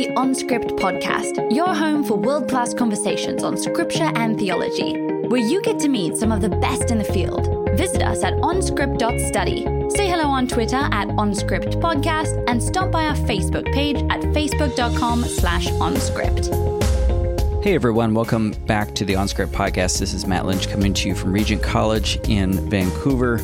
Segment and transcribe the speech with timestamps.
[0.00, 4.94] the OnScript podcast, your home for world class conversations on scripture and theology,
[5.28, 7.44] where you get to meet some of the best in the field.
[7.76, 9.90] Visit us at onscript.study.
[9.90, 15.22] Say hello on Twitter at OnScript Podcast and stop by our Facebook page at facebook.com
[15.24, 16.48] slash OnScript.
[17.62, 19.98] Hey everyone, welcome back to the OnScript podcast.
[19.98, 23.38] This is Matt Lynch coming to you from Regent College in Vancouver.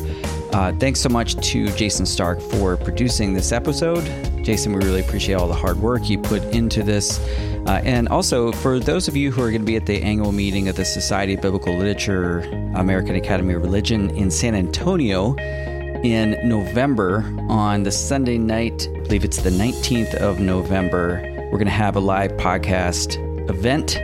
[0.53, 4.36] Uh, thanks so much to Jason Stark for producing this episode.
[4.47, 7.19] Jason, we really appreciate all the hard work you put into this.
[7.67, 10.31] Uh, and also, for those of you who are going to be at the annual
[10.31, 12.39] meeting of the Society of Biblical Literature,
[12.73, 19.25] American Academy of Religion in San Antonio in November on the Sunday night, I believe
[19.25, 21.19] it's the 19th of November,
[21.51, 23.17] we're going to have a live podcast
[23.49, 23.97] event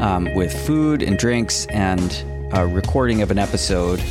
[0.00, 2.24] um, with food and drinks and
[2.54, 4.02] a recording of an episode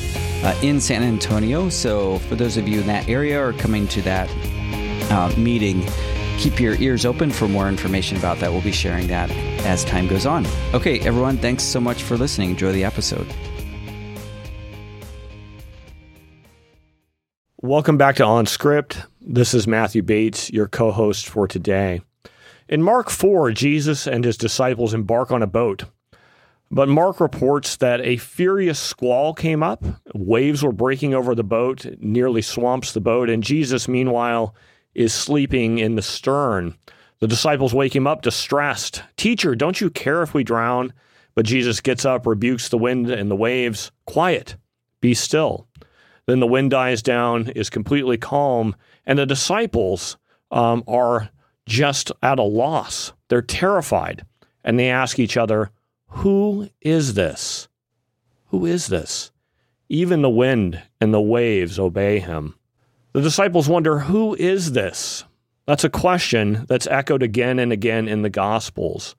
[0.44, 1.70] uh, in San Antonio.
[1.70, 4.30] So, for those of you in that area or coming to that
[5.12, 5.86] uh, meeting,
[6.38, 8.52] keep your ears open for more information about that.
[8.52, 9.30] We'll be sharing that
[9.66, 10.48] as time goes on.
[10.74, 12.52] Okay, everyone, thanks so much for listening.
[12.52, 13.27] Enjoy the episode.
[17.62, 19.05] Welcome back to On Script.
[19.22, 22.02] This is Matthew Bates, your co host for today.
[22.68, 25.84] In Mark 4, Jesus and his disciples embark on a boat.
[26.72, 29.84] But Mark reports that a furious squall came up.
[30.16, 34.55] Waves were breaking over the boat, nearly swamps the boat, and Jesus, meanwhile,
[34.94, 36.76] is sleeping in the stern.
[37.20, 39.04] The disciples wake him up distressed.
[39.16, 40.94] Teacher, don't you care if we drown?
[41.36, 43.92] But Jesus gets up, rebukes the wind and the waves.
[44.06, 44.58] Quiet,
[45.00, 45.68] be still.
[46.26, 48.76] Then the wind dies down, is completely calm,
[49.06, 50.18] and the disciples
[50.52, 51.30] um, are
[51.66, 53.14] just at a loss.
[53.30, 54.26] They're terrified,
[54.64, 55.72] and they ask each other,
[56.08, 57.70] who is this?
[58.48, 59.32] Who is this?
[59.88, 62.56] Even the wind and the waves obey him.
[63.13, 65.25] The disciples wonder, Who is this?
[65.66, 69.16] That's a question that's echoed again and again in the Gospels.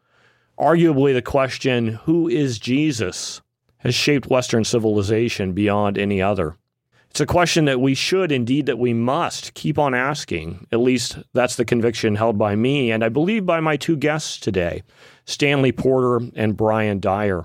[0.59, 3.43] Arguably, the question, Who is Jesus?
[3.79, 6.57] has shaped Western civilization beyond any other.
[7.11, 10.67] It's a question that we should, indeed, that we must keep on asking.
[10.73, 14.39] At least that's the conviction held by me, and I believe by my two guests
[14.39, 14.83] today.
[15.27, 17.45] Stanley Porter and Bryan Dyer.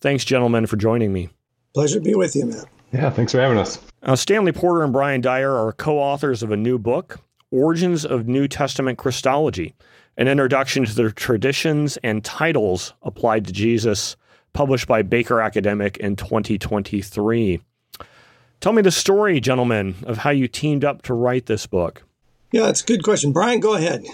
[0.00, 1.30] Thanks, gentlemen, for joining me.
[1.74, 2.66] Pleasure to be with you, Matt.
[2.92, 3.78] Yeah, thanks for having us.
[4.02, 7.20] Uh, Stanley Porter and Bryan Dyer are co authors of a new book,
[7.50, 9.74] Origins of New Testament Christology,
[10.16, 14.16] an introduction to the traditions and titles applied to Jesus,
[14.52, 17.60] published by Baker Academic in 2023.
[18.60, 22.02] Tell me the story, gentlemen, of how you teamed up to write this book.
[22.52, 23.32] Yeah, it's a good question.
[23.32, 24.04] Bryan, go ahead.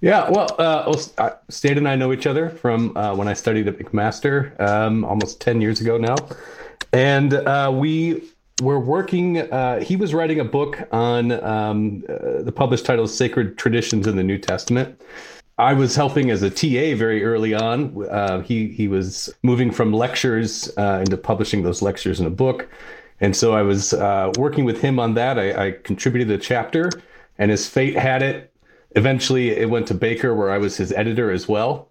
[0.00, 3.68] Yeah, well, uh, well Stan and I know each other from uh, when I studied
[3.68, 6.16] at McMaster um, almost 10 years ago now.
[6.92, 8.22] And uh, we
[8.60, 13.56] were working, uh, he was writing a book on um, uh, the published title Sacred
[13.58, 15.00] Traditions in the New Testament.
[15.58, 18.06] I was helping as a TA very early on.
[18.10, 22.68] Uh, he, he was moving from lectures into publishing those lectures in a book.
[23.20, 23.94] And so I was
[24.38, 25.38] working with him on that.
[25.38, 26.90] I, I contributed a chapter,
[27.38, 28.52] and his fate had it,
[28.94, 31.88] Eventually, it went to Baker, where I was his editor as well.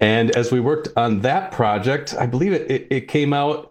[0.00, 3.69] And as we worked on that project, I believe it, it, it came out,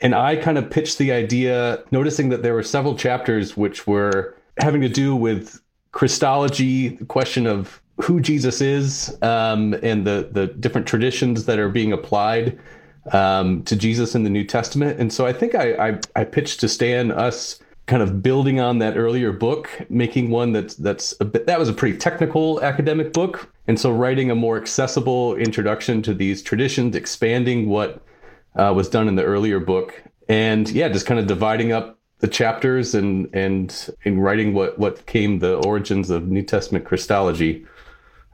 [0.00, 4.34] and I kind of pitched the idea, noticing that there were several chapters which were
[4.58, 5.60] having to do with
[5.92, 11.68] Christology, the question of who Jesus is, um, and the the different traditions that are
[11.68, 12.58] being applied
[13.12, 15.00] um, to Jesus in the New Testament.
[15.00, 18.78] And so I think I, I, I pitched to Stan us kind of building on
[18.78, 23.12] that earlier book, making one that's that's a bit, that was a pretty technical academic
[23.12, 28.02] book, and so writing a more accessible introduction to these traditions, expanding what
[28.56, 32.28] uh, was done in the earlier book, and yeah, just kind of dividing up the
[32.28, 37.66] chapters and and and writing what what came the origins of New Testament Christology.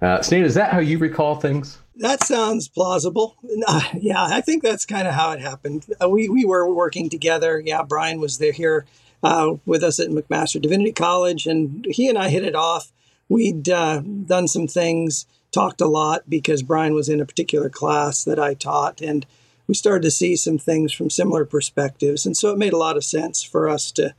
[0.01, 1.79] Uh, Stan, is that how you recall things?
[1.97, 3.37] That sounds plausible.
[3.67, 5.87] Uh, yeah, I think that's kind of how it happened.
[6.03, 7.63] Uh, we we were working together.
[7.65, 8.85] Yeah, Bryan was there here
[9.23, 12.93] uh, with us at McMaster Divinity College, and he and I hit it off.
[13.29, 18.25] We'd uh, done some things, talked a lot because Bryan was in a particular class
[18.25, 19.25] that I taught, and
[19.67, 22.97] we started to see some things from similar perspectives, and so it made a lot
[22.97, 24.15] of sense for us to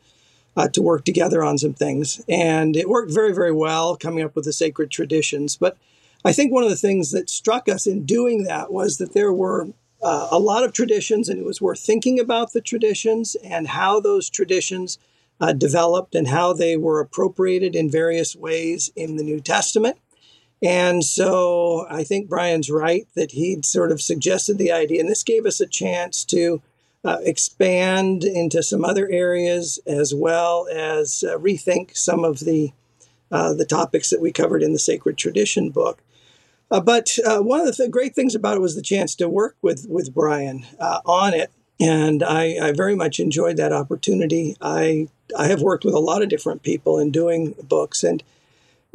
[0.57, 4.35] uh, to work together on some things, and it worked very, very well, coming up
[4.35, 5.57] with the sacred traditions.
[5.57, 5.77] But
[6.23, 9.33] I think one of the things that struck us in doing that was that there
[9.33, 9.67] were
[10.01, 13.99] uh, a lot of traditions, and it was worth thinking about the traditions and how
[13.99, 14.97] those traditions
[15.41, 19.97] uh, developed and how they were appropriated in various ways in the New Testament.
[20.63, 25.23] And so I think Bryan's right that he'd sort of suggested the idea, and this
[25.23, 26.61] gave us a chance to
[27.03, 32.71] uh, expand into some other areas as well as uh, rethink some of the
[33.31, 36.01] uh, the topics that we covered in the Sacred Tradition book.
[36.71, 39.29] Uh, but uh, one of the th- great things about it was the chance to
[39.29, 44.55] work with with Bryan uh, on it, and I, I, very much enjoyed that opportunity.
[44.61, 48.23] I I have worked with a lot of different people in doing books and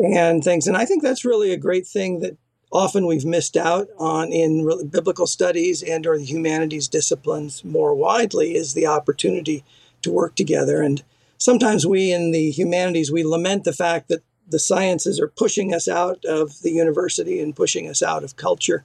[0.03, 2.37] and things, and I think that's really a great thing that
[2.73, 8.55] often we've missed out on in biblical studies and or the humanities disciplines more widely
[8.55, 9.65] is the opportunity
[10.03, 10.81] to work together.
[10.81, 11.03] And
[11.37, 15.89] sometimes we in the humanities we lament the fact that the sciences are pushing us
[15.89, 18.85] out of the university and pushing us out of culture.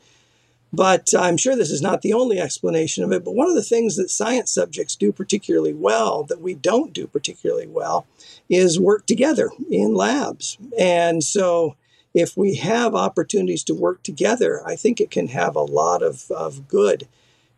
[0.74, 3.64] But i'm sure this is not the only explanation of it but one of the
[3.64, 8.06] things that science subjects do particularly well that we don't do particularly well
[8.50, 11.76] is work together in labs and so
[12.16, 16.32] if we have opportunities to work together, I think it can have a lot of,
[16.32, 17.10] of good.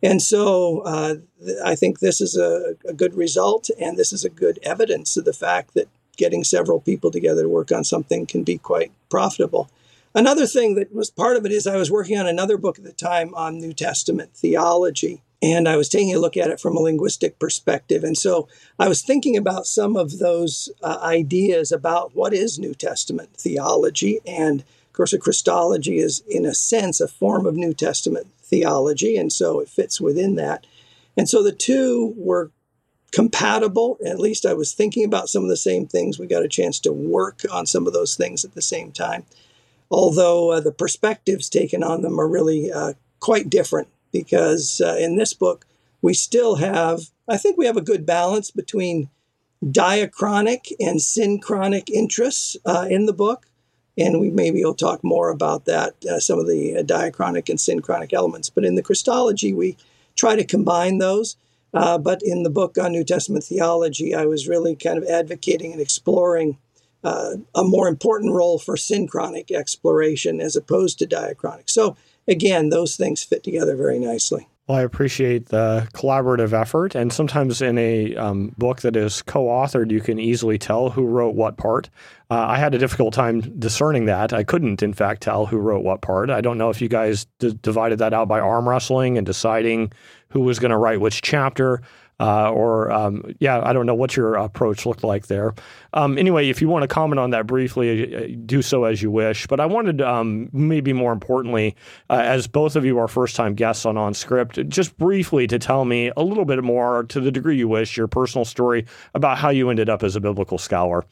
[0.02, 1.14] And so uh,
[1.64, 5.24] I think this is a, a, good result, and this is a good evidence of
[5.24, 9.70] the fact that getting several people together to work on something can be quite profitable.
[10.12, 12.84] Another thing that was part of it is I was working on another book at
[12.84, 16.76] the time on New Testament theology and I was taking a look at it from
[16.76, 18.02] a linguistic perspective.
[18.02, 18.48] And so
[18.78, 24.20] I was thinking about some of those uh, ideas about what is New Testament theology.
[24.26, 29.16] And of course, a Christology is, in a sense, a form of New Testament theology.
[29.16, 30.66] And so it fits within that.
[31.16, 32.50] And so the two were
[33.12, 33.96] compatible.
[34.04, 36.18] At least I was thinking about some of the same things.
[36.18, 39.24] We got a chance to work on some of those things at the same time.
[39.88, 45.16] Although uh, the perspectives taken on them are really uh, quite different because uh, in
[45.16, 45.66] this book,
[46.02, 49.10] we still have, I think we have a good balance between
[49.64, 53.46] diachronic and synchronic interests uh, in the book.
[53.96, 57.60] And we maybe will talk more about that, uh, some of the uh, diachronic and
[57.60, 58.48] synchronic elements.
[58.48, 59.76] But in the Christology, we
[60.14, 61.36] try to combine those.
[61.74, 65.72] Uh, but in the book on New Testament theology, I was really kind of advocating
[65.72, 66.58] and exploring
[67.04, 71.68] uh, a more important role for synchronic exploration as opposed to diachronic.
[71.68, 71.96] So
[72.28, 74.46] again, those things fit together very nicely.
[74.68, 76.94] Well, I appreciate the collaborative effort.
[76.94, 81.06] And sometimes in a um, book that is co authored, you can easily tell who
[81.06, 81.88] wrote what part.
[82.30, 84.34] Uh, I had a difficult time discerning that.
[84.34, 86.28] I couldn't, in fact, tell who wrote what part.
[86.28, 89.90] I don't know if you guys d- divided that out by arm wrestling and deciding
[90.28, 91.80] who was going to write which chapter.
[92.20, 95.54] Uh, or um, yeah, I don't know what your approach looked like there.
[95.92, 99.10] Um, anyway, if you want to comment on that briefly, uh, do so as you
[99.10, 99.46] wish.
[99.46, 101.76] But I wanted, um, maybe more importantly,
[102.10, 106.10] uh, as both of you are first-time guests on OnScript, just briefly to tell me
[106.16, 108.84] a little bit more, to the degree you wish, your personal story
[109.14, 111.04] about how you ended up as a biblical scholar.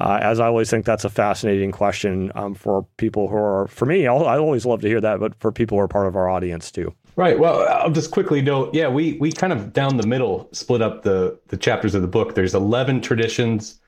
[0.00, 3.86] Uh, as I always think that's a fascinating question um, for people who are, for
[3.86, 6.28] me, I always love to hear that, but for people who are part of our
[6.28, 6.94] audience too.
[7.16, 7.38] Right.
[7.38, 8.74] Well, I'll just quickly note.
[8.74, 12.08] Yeah, we we kind of down the middle split up the the chapters of the
[12.08, 12.34] book.
[12.34, 13.78] There's 11 traditions.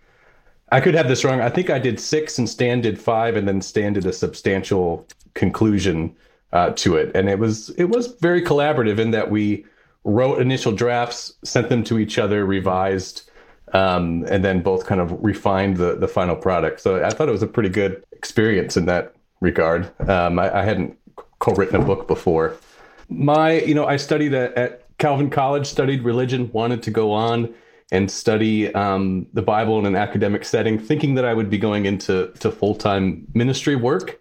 [0.70, 1.40] I could have this wrong.
[1.40, 5.06] I think I did six and Stan did five, and then Stan did a substantial
[5.34, 6.14] conclusion
[6.52, 7.10] uh, to it.
[7.16, 9.64] And it was it was very collaborative in that we
[10.04, 13.28] wrote initial drafts, sent them to each other, revised,
[13.72, 16.80] um, and then both kind of refined the the final product.
[16.80, 19.90] So I thought it was a pretty good experience in that regard.
[20.08, 20.96] Um, I, I hadn't
[21.40, 22.56] co-written a book before
[23.08, 27.52] my you know i studied at, at calvin college studied religion wanted to go on
[27.92, 31.86] and study um, the bible in an academic setting thinking that i would be going
[31.86, 34.20] into to full-time ministry work.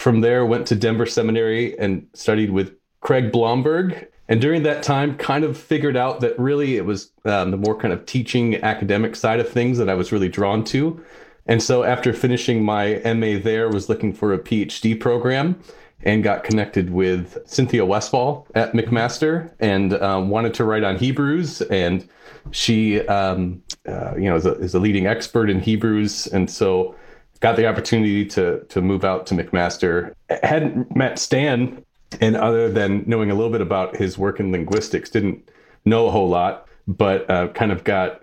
[0.00, 4.08] From there went to denver seminary and studied with craig blomberg.
[4.28, 7.76] And during that time kind of figured out that really it was um, the more
[7.76, 11.02] kind of teaching academic side of things that i was really drawn to.
[11.46, 15.60] And so after finishing my ma there was looking for a phd program
[16.02, 21.62] and got connected with Cynthia Westfall at McMaster and um, wanted to write on Hebrews.
[21.62, 22.08] And
[22.50, 26.94] she, um, uh, you know, is a, is a, leading expert in Hebrews, and so
[27.40, 30.14] got the opportunity to to move out to McMaster.
[30.42, 31.84] Hadn't met Stan,
[32.20, 35.48] and other than knowing a little bit about his work in linguistics, didn't
[35.84, 38.22] know a whole lot, but uh, kind of got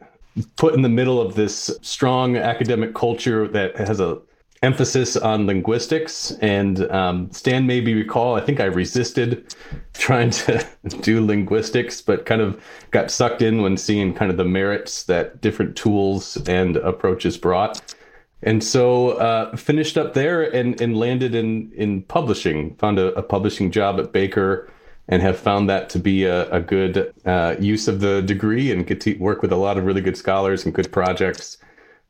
[0.56, 4.20] put in the middle of this strong academic culture that has a
[4.64, 6.32] emphasis on linguistics.
[6.42, 9.54] And um, Stan maybe recall, I think I resisted
[9.94, 10.66] trying to
[11.02, 15.42] do linguistics, but kind of got sucked in when seeing kind of the merits that
[15.42, 17.94] different tools and approaches brought.
[18.42, 23.22] And so uh, finished up there and, and landed in, in publishing, found a, a
[23.22, 24.70] publishing job at Baker
[25.10, 28.88] and have found that to be a, a good uh, use of the degree and
[28.88, 31.58] get to work with a lot of really good scholars and good projects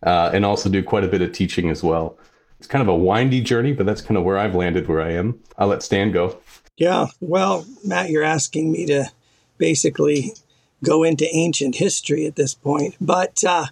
[0.04, 2.18] uh, and also do quite a bit of teaching as well
[2.64, 5.12] it's kind of a windy journey, but that's kind of where I've landed where I
[5.12, 5.38] am.
[5.58, 6.40] I'll let Stan go.
[6.78, 7.08] Yeah.
[7.20, 9.12] Well, Matt, you're asking me to
[9.58, 10.32] basically
[10.82, 12.96] go into ancient history at this point.
[13.02, 13.66] But uh,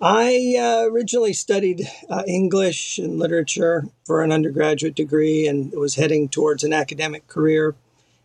[0.00, 6.28] I uh, originally studied uh, English and literature for an undergraduate degree and was heading
[6.28, 7.76] towards an academic career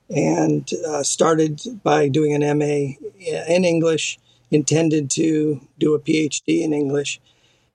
[0.10, 4.18] and uh, started by doing an MA in English,
[4.50, 7.22] intended to do a PhD in English.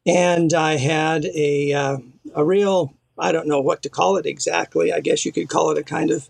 [0.05, 1.99] And I had a, uh,
[2.35, 4.93] a real, I don't know what to call it exactly.
[4.93, 6.29] I guess you could call it a kind of,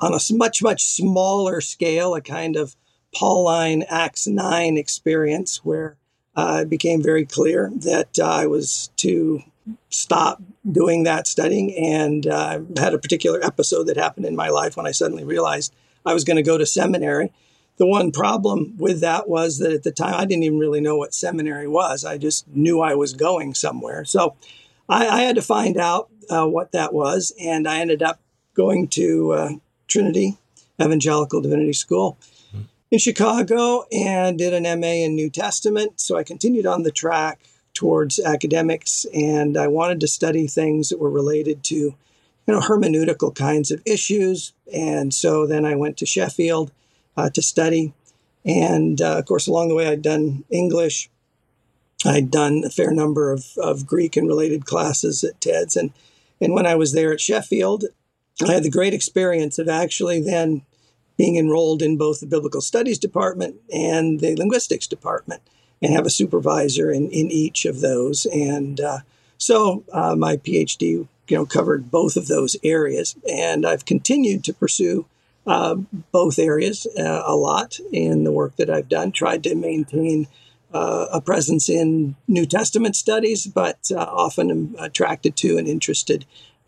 [0.00, 2.76] on a much, much smaller scale, a kind of
[3.14, 5.96] Pauline Acts 9 experience where
[6.36, 9.42] uh, it became very clear that uh, I was to
[9.90, 14.76] stop doing that studying and uh, had a particular episode that happened in my life
[14.76, 15.74] when I suddenly realized
[16.06, 17.32] I was going to go to seminary.
[17.76, 20.96] The one problem with that was that at the time I didn't even really know
[20.96, 22.04] what seminary was.
[22.04, 24.04] I just knew I was going somewhere.
[24.04, 24.36] So
[24.88, 28.20] I, I had to find out uh, what that was, and I ended up
[28.54, 29.50] going to uh,
[29.86, 30.36] Trinity
[30.80, 32.18] Evangelical Divinity School
[32.90, 36.00] in Chicago and did an MA in New Testament.
[36.00, 37.40] So I continued on the track
[37.74, 41.96] towards academics and I wanted to study things that were related to, you
[42.46, 44.52] know, hermeneutical kinds of issues.
[44.72, 46.72] And so then I went to Sheffield
[47.16, 47.92] uh, to study.
[48.44, 51.10] And uh, of course, along the way, I'd done English.
[52.04, 55.76] I'd done a fair number of, of Greek and related classes at TEDS.
[55.76, 55.92] And,
[56.40, 57.84] and when I was there at Sheffield,
[58.46, 60.62] I had the great experience of actually then
[61.16, 65.42] being enrolled in both the biblical studies department and the linguistics department
[65.82, 68.26] and have a supervisor in, in each of those.
[68.26, 68.98] And uh,
[69.36, 74.54] so uh, my PhD, you know, covered both of those areas, and I've continued to
[74.54, 75.06] pursue
[75.46, 75.76] uh,
[76.12, 79.12] both areas uh, a lot in the work that I've done.
[79.12, 80.28] Tried to maintain
[80.72, 86.26] uh, a presence in New Testament studies, but uh, often attracted to and interested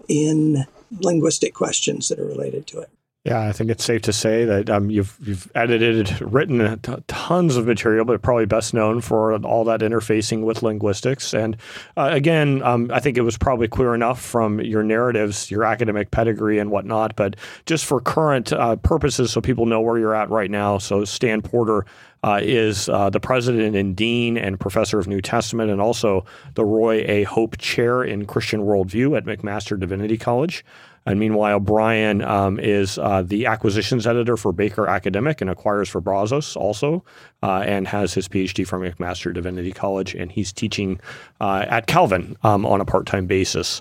[0.09, 0.67] in
[1.01, 2.91] linguistic questions that are related to it.
[3.25, 7.57] Yeah, I think it's safe to say that um, you've you've edited, written t- tons
[7.57, 11.35] of material, but probably best known for all that interfacing with linguistics.
[11.35, 11.59] And
[11.99, 16.11] uh, again, um, I think it was probably clear enough from your narratives, your academic
[16.11, 17.15] pedigree, and whatnot.
[17.15, 20.79] But just for current uh, purposes, so people know where you're at right now.
[20.79, 21.85] So Stan Porter
[22.23, 26.25] uh, is uh, the president and dean and professor of New Testament, and also
[26.55, 27.23] the Roy A.
[27.25, 30.65] Hope Chair in Christian Worldview at McMaster Divinity College.
[31.07, 36.01] And meanwhile, Bryan um, is uh, the acquisitions editor for Baker Academic and acquires for
[36.01, 37.03] Brazos also,
[37.43, 41.01] uh, and has his PhD from McMaster Divinity College, and he's teaching
[41.41, 43.81] uh, at Calvin um, on a part-time basis.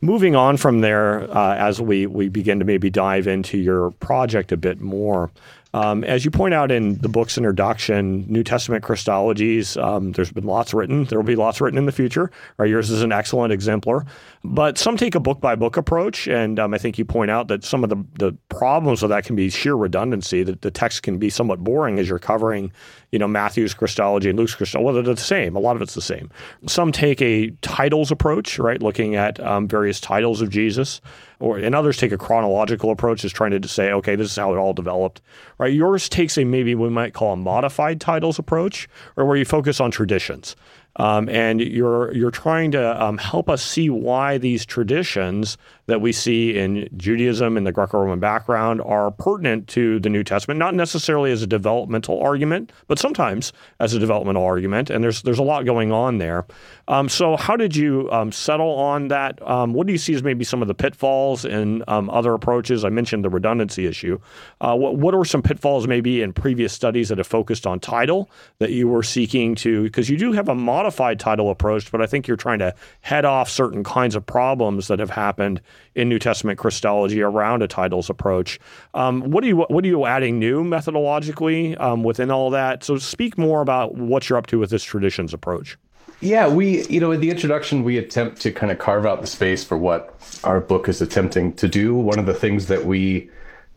[0.00, 4.52] Moving on from there, uh, as we we begin to maybe dive into your project
[4.52, 5.30] a bit more.
[5.74, 10.44] Um, as you point out in the book's introduction, New Testament Christologies, um, there's been
[10.44, 11.04] lots written.
[11.04, 12.30] There will be lots written in the future.
[12.56, 14.06] Right, yours is an excellent exemplar.
[14.44, 17.48] But some take a book by book approach, and um, I think you point out
[17.48, 20.42] that some of the, the problems of that can be sheer redundancy.
[20.42, 22.72] That the text can be somewhat boring as you're covering,
[23.10, 24.84] you know, Matthew's Christology and Luke's Christology.
[24.84, 25.56] Well, they're the same.
[25.56, 26.30] A lot of it's the same.
[26.66, 31.00] Some take a titles approach, right, looking at um, various titles of Jesus
[31.40, 34.52] or and others take a chronological approach, is trying to say, okay, this is how
[34.52, 35.20] it all developed.
[35.58, 35.72] Right?
[35.72, 39.80] Yours takes a maybe we might call a modified titles approach, or where you focus
[39.80, 40.56] on traditions.
[40.98, 46.12] Um, and you're you're trying to um, help us see why these traditions that we
[46.12, 51.32] see in Judaism and the Greco-Roman background are pertinent to the New Testament, not necessarily
[51.32, 54.90] as a developmental argument, but sometimes as a developmental argument.
[54.90, 56.46] And there's there's a lot going on there.
[56.88, 59.40] Um, so how did you um, settle on that?
[59.48, 62.84] Um, what do you see as maybe some of the pitfalls in um, other approaches?
[62.84, 64.18] I mentioned the redundancy issue.
[64.60, 68.30] Uh, what what are some pitfalls maybe in previous studies that have focused on title
[68.58, 69.84] that you were seeking to?
[69.84, 70.54] Because you do have a
[70.88, 74.88] modified title approach, but I think you're trying to head off certain kinds of problems
[74.88, 75.60] that have happened
[75.94, 78.58] in New Testament Christology around a titles approach.
[78.94, 82.84] Um, what are you what are you adding new methodologically um, within all that?
[82.84, 85.76] So speak more about what you're up to with this traditions approach.
[86.20, 89.26] Yeah, we you know in the introduction we attempt to kind of carve out the
[89.26, 91.94] space for what our book is attempting to do.
[91.94, 93.28] One of the things that we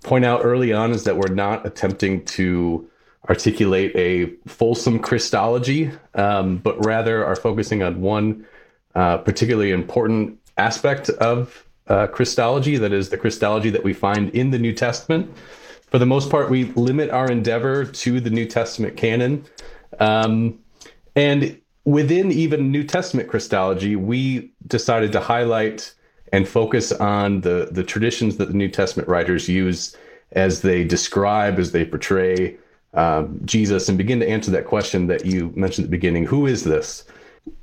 [0.04, 2.90] point out early on is that we're not attempting to
[3.30, 8.46] articulate a fulsome Christology, um, but rather are focusing on one
[8.96, 14.52] uh, particularly important aspect of uh, Christology, that is the Christology that we find in
[14.52, 15.32] the New Testament.
[15.88, 19.46] For the most part, we limit our endeavor to the New Testament canon.
[20.00, 20.60] Um,
[21.16, 25.94] and within even New Testament Christology, we decided to highlight
[26.32, 29.96] and focus on the, the traditions that the New Testament writers use
[30.32, 32.58] as they describe, as they portray
[32.94, 36.46] um, Jesus, and begin to answer that question that you mentioned at the beginning who
[36.46, 37.06] is this?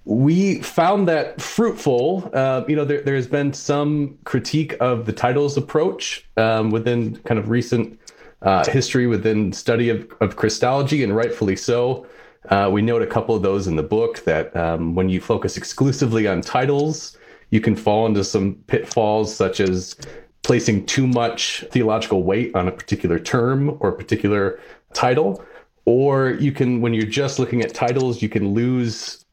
[0.05, 2.31] we found that fruitful.
[2.33, 7.17] Uh, you know, there, there, has been some critique of the titles approach um, within
[7.19, 8.01] kind of recent
[8.43, 12.07] uh, history within study of, of Christology, and rightfully so.
[12.49, 15.57] Uh, we note a couple of those in the book that um, when you focus
[15.57, 17.19] exclusively on titles,
[17.51, 19.95] you can fall into some pitfalls such as
[20.43, 24.59] placing too much theological weight on a particular term or a particular
[24.93, 25.45] title.
[25.85, 29.25] Or you can, when you're just looking at titles, you can lose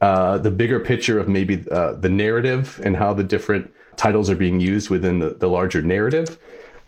[0.00, 4.36] uh, the bigger picture of maybe uh, the narrative and how the different titles are
[4.36, 6.38] being used within the, the larger narrative.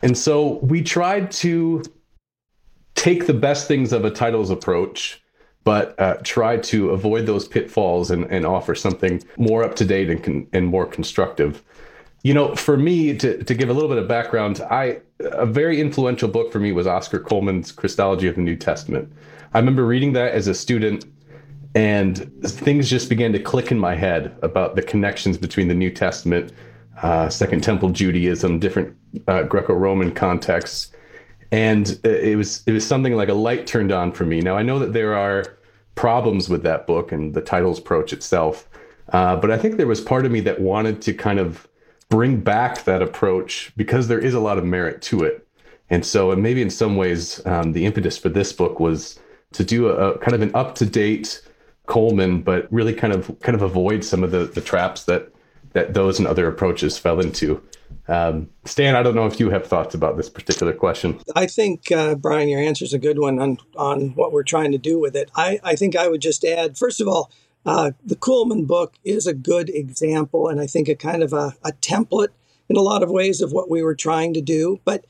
[0.02, 1.83] And so we tried to
[2.95, 5.25] take the best things of a titles approach
[5.64, 10.11] but uh, try to avoid those pitfalls and, and offer something more up to date
[10.11, 11.62] and, con- and more constructive.
[12.23, 15.80] You know, for me, to, to give a little bit of background, I a very
[15.80, 19.12] influential book for me was Oscar Cullmann's Christology of the New Testament.
[19.52, 21.04] I remember reading that as a student,
[21.75, 25.90] and things just began to click in my head about the connections between the New
[25.90, 26.52] Testament,
[27.02, 28.97] uh, Second Temple Judaism, different
[29.28, 30.92] uh, Greco-Roman contexts,
[31.52, 34.40] and it was it was something like a light turned on for me.
[34.40, 35.44] Now I know that there are
[35.94, 38.68] problems with that book and the titles approach itself,
[39.12, 41.68] uh, but I think there was part of me that wanted to kind of
[42.14, 45.44] bring back that approach because there is a lot of merit to it.
[45.90, 49.18] And so, and maybe in some ways, um, the impetus for this book was
[49.54, 51.42] to do a, a kind of an up to date
[51.88, 55.33] Cullmann, but really kind of kind of avoid some of the the traps that
[55.73, 57.61] that those and other approaches fell into.
[58.06, 61.18] Um, Stan, I don't know if you have thoughts about this particular question.
[61.35, 64.71] I think, uh, Bryan, your answer is a good one on, on what we're trying
[64.73, 65.30] to do with it.
[65.35, 67.30] I, I think I would just add, first of all,
[67.66, 71.54] uh, the Cullmann book is a good example, and I think a kind of a,
[71.64, 72.28] a template
[72.68, 74.80] in a lot of ways of what we were trying to do.
[74.85, 75.04] But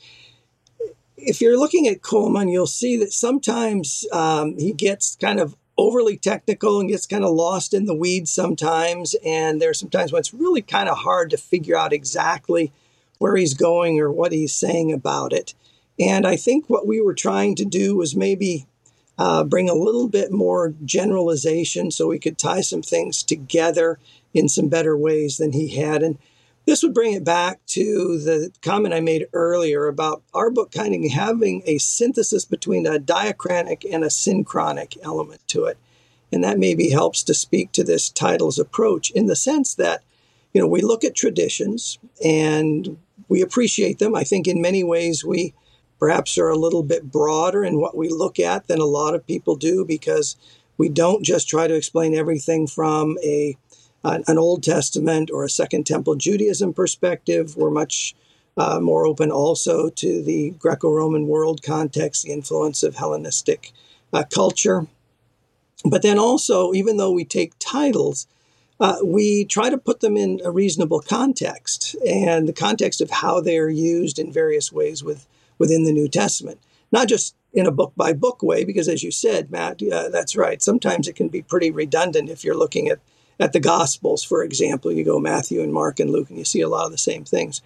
[1.16, 6.16] if you're looking at Cullmann, you'll see that sometimes um, he gets kind of overly
[6.16, 9.14] technical and gets kind of lost in the weeds sometimes.
[9.25, 12.73] And there there's sometimes when it's really kind of hard to figure out exactly
[13.18, 15.54] where he's going or what he's saying about it.
[15.99, 18.66] And I think what we were trying to do was maybe
[19.18, 23.99] uh, bring a little bit more generalization so we could tie some things together
[24.33, 26.02] in some better ways than he had.
[26.02, 26.18] And
[26.66, 30.94] this would bring it back to the comment I made earlier about our book kind
[30.94, 35.79] of having a synthesis between a diachronic and a synchronic element to it.
[36.33, 40.03] And that maybe helps to speak to this title's approach in the sense that,
[40.53, 42.96] you know, we look at traditions and
[43.29, 44.16] we appreciate them.
[44.16, 45.55] I think in many ways we
[46.04, 49.26] perhaps are a little bit broader in what we look at than a lot of
[49.26, 50.36] people do because
[50.76, 53.56] we don't just try to explain everything from a
[54.04, 57.56] an Old Testament or a Second Temple Judaism perspective.
[57.56, 58.14] We're much
[58.54, 63.72] uh, more open also to the Greco Roman world context, the influence of Hellenistic
[64.12, 64.86] uh, culture.
[65.86, 68.26] But then also, even though we take titles,
[68.78, 73.40] uh, we try to put them in a reasonable context and the context of how
[73.40, 75.26] they are used in various ways with,
[75.58, 76.60] within the New Testament.
[76.92, 80.36] Not just in a book by book way, because as you said, Matt, uh, that's
[80.36, 80.62] right.
[80.62, 83.00] Sometimes it can be pretty redundant if you're looking at
[83.40, 84.92] at the Gospels, for example.
[84.92, 87.24] You go Matthew and Mark and Luke, and you see a lot of the same
[87.24, 87.62] things.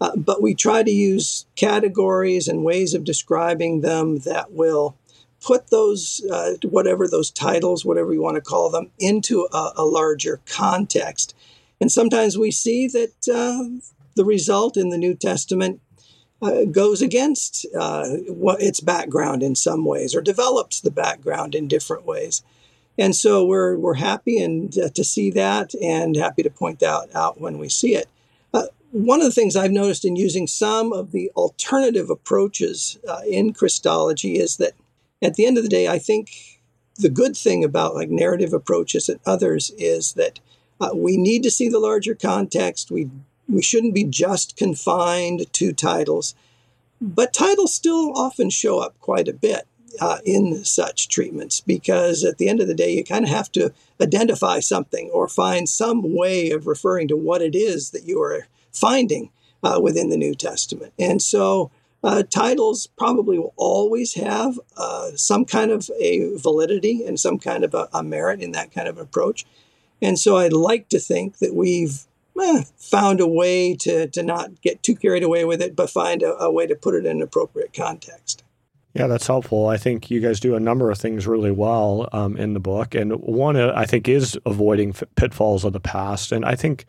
[0.00, 4.96] Uh, but we try to use categories and ways of describing them that will
[5.42, 9.84] put those, uh, whatever those titles, whatever you want to call them, into a, a
[9.84, 11.34] larger context.
[11.80, 13.80] And sometimes we see that uh,
[14.16, 15.80] the result in the New Testament
[16.42, 21.68] uh, goes against uh, what its background in some ways, or develops the background in
[21.68, 22.42] different ways.
[22.98, 27.14] And so we're, we're happy and uh, to see that and happy to point that
[27.14, 28.08] out when we see it.
[28.52, 33.20] Uh, one of the things I've noticed in using some of the alternative approaches uh,
[33.26, 34.72] in Christology is that
[35.22, 36.60] at the end of the day, I think
[36.96, 40.40] the good thing about like narrative approaches and others is that
[40.80, 42.90] uh, we need to see the larger context.
[42.90, 43.10] We
[43.50, 46.34] we shouldn't be just confined to titles,
[47.00, 49.66] but titles still often show up quite a bit
[50.00, 53.50] uh, in such treatments because at the end of the day, you kind of have
[53.52, 58.20] to identify something or find some way of referring to what it is that you
[58.22, 59.30] are finding
[59.62, 60.92] uh, within the New Testament.
[60.98, 61.70] And so
[62.02, 67.64] uh, titles probably will always have uh, some kind of a validity and some kind
[67.64, 69.44] of a, a, merit in that kind of approach.
[70.00, 72.06] And so I'd like to think that we've
[72.76, 76.34] found a way to, to not get too carried away with it, but find a,
[76.42, 78.44] a way to put it in an appropriate context.
[78.94, 79.68] Yeah, that's helpful.
[79.68, 82.94] I think you guys do a number of things really well um, in the book.
[82.94, 86.32] And one, uh, I think, is avoiding pitfalls of the past.
[86.32, 86.86] And I think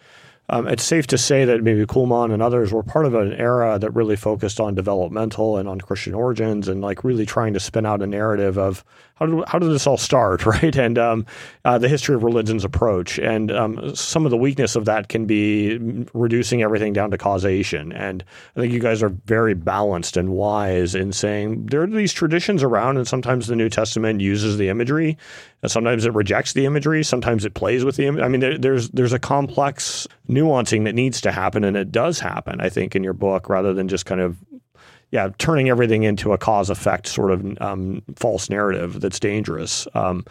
[0.49, 3.77] um, it's safe to say that maybe Cullmann and others were part of an era
[3.77, 7.85] that really focused on developmental and on Christian origins and like really trying to spin
[7.85, 8.83] out a narrative of
[9.21, 10.75] how did how did this all start, right?
[10.75, 11.25] And um,
[11.63, 15.25] uh, the history of religion's approach, and um, some of the weakness of that can
[15.25, 15.77] be
[16.13, 17.91] reducing everything down to causation.
[17.91, 18.23] And
[18.55, 22.63] I think you guys are very balanced and wise in saying there are these traditions
[22.63, 25.17] around, and sometimes the New Testament uses the imagery,
[25.67, 28.07] sometimes it rejects the imagery, sometimes it plays with the.
[28.07, 31.91] Im- I mean, there, there's there's a complex nuancing that needs to happen, and it
[31.91, 32.60] does happen.
[32.60, 34.38] I think in your book, rather than just kind of
[35.12, 39.88] yeah, turning everything into a cause effect sort of um, false narrative that's dangerous.
[39.93, 40.26] Um,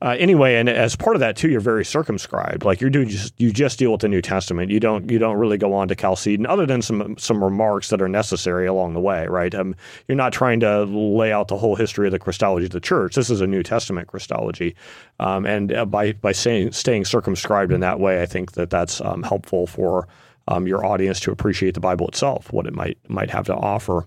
[0.00, 2.64] uh, anyway, and as part of that too, you're very circumscribed.
[2.64, 4.70] Like you're doing just you just deal with the New Testament.
[4.70, 8.00] You don't you don't really go on to Chalcedon, other than some some remarks that
[8.00, 9.52] are necessary along the way, right?
[9.54, 9.74] Um,
[10.06, 13.16] you're not trying to lay out the whole history of the Christology of the church.
[13.16, 14.76] This is a New Testament Christology,
[15.18, 19.00] um, and uh, by by saying staying circumscribed in that way, I think that that's
[19.00, 20.06] um, helpful for
[20.48, 24.06] um, your audience to appreciate the Bible itself, what it might might have to offer.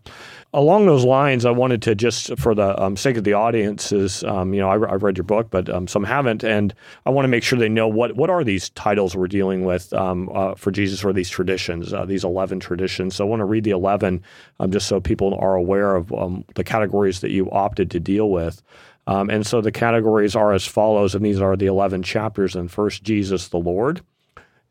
[0.53, 4.53] Along those lines, I wanted to just, for the um, sake of the audiences, um,
[4.53, 6.73] you know, I, have read your book, but um, some haven't, and
[7.05, 9.93] I want to make sure they know what what are these titles we're dealing with
[9.93, 13.15] um, uh, for Jesus, or these traditions, uh, these eleven traditions.
[13.15, 14.23] So I want to read the eleven,
[14.59, 16.09] um, just so people are aware of
[16.55, 18.61] the categories that you opted to deal with.
[19.07, 22.55] And so the categories are as follows, and these are the 11 chapters.
[22.55, 24.01] And first, Jesus the Lord,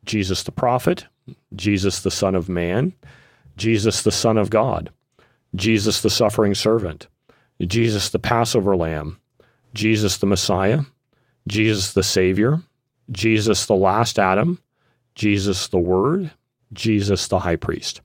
[0.05, 1.07] Jesus the prophet,
[1.55, 2.93] Jesus the Son of Man,
[3.57, 4.91] Jesus the Son of God,
[5.55, 7.09] Jesus the suffering servant,
[7.61, 9.19] Jesus the Passover lamb,
[9.75, 10.81] Jesus the Messiah,
[11.49, 12.61] Jesus the Savior,
[13.11, 14.61] Jesus the last Adam,
[15.15, 16.31] Jesus the Word,
[16.73, 18.01] Jesus the high priest.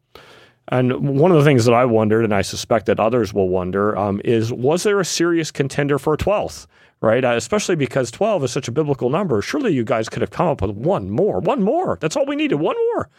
[0.69, 3.97] And one of the things that I wondered, and I suspect that others will wonder,
[3.97, 6.67] um, is was there a serious contender for a 12th?
[7.01, 7.23] right?
[7.23, 9.41] Uh, especially because 12 is such a biblical number.
[9.41, 11.97] Surely you guys could have come up with one more, one more.
[12.01, 13.10] That's all we needed, one more.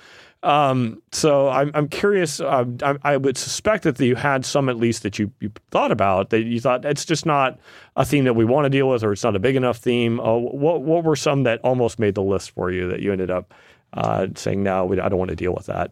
[0.42, 2.40] Um, so I'm, I'm curious.
[2.40, 5.90] Uh, I, I, would suspect that you had some at least that you, you thought
[5.90, 7.58] about that you thought it's just not
[7.96, 10.20] a theme that we want to deal with, or it's not a big enough theme.
[10.20, 13.30] Uh, what what were some that almost made the list for you that you ended
[13.30, 13.54] up
[13.94, 15.90] uh, saying no, we, I don't want to deal with that?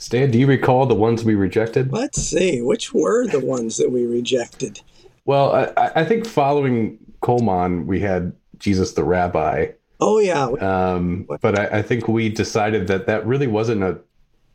[0.00, 1.92] Stan, do you recall the ones we rejected?
[1.92, 2.62] Let's see.
[2.62, 4.80] Which were the ones that we rejected?
[5.26, 9.72] Well, I, I think following Cullmann, we had Jesus the Rabbi.
[10.00, 10.46] Oh yeah.
[10.46, 14.00] Um, but I, I, think we decided that that really wasn't a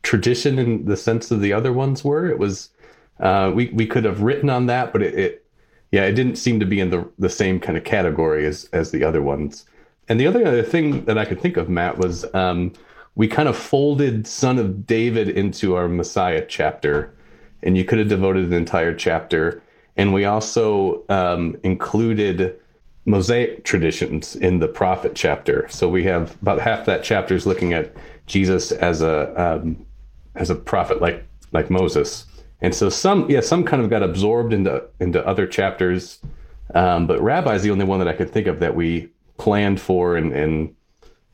[0.02, 2.28] tradition in the sense of the other ones were.
[2.28, 2.70] It was
[3.20, 5.46] uh, we we could have written on that, but it, it,
[5.92, 8.90] yeah it didn't seem to be in the the same kind of category as as
[8.90, 9.64] the other ones.
[10.08, 12.72] And the other other thing that I could think of, Matt, was um,
[13.16, 17.12] we kind of folded Son of David into our Messiah chapter,
[17.62, 19.62] and you could have devoted an entire chapter
[19.96, 22.58] and we also um, included
[23.06, 25.66] Mosaic traditions in the prophet chapter.
[25.70, 27.94] So we have about half that chapter is looking at
[28.26, 29.84] Jesus as a um,
[30.34, 32.26] as a prophet like like Moses.
[32.60, 36.20] And so some yeah some kind of got absorbed into into other chapters,
[36.74, 39.80] um, but Rabbi is the only one that I could think of that we planned
[39.80, 40.74] for and and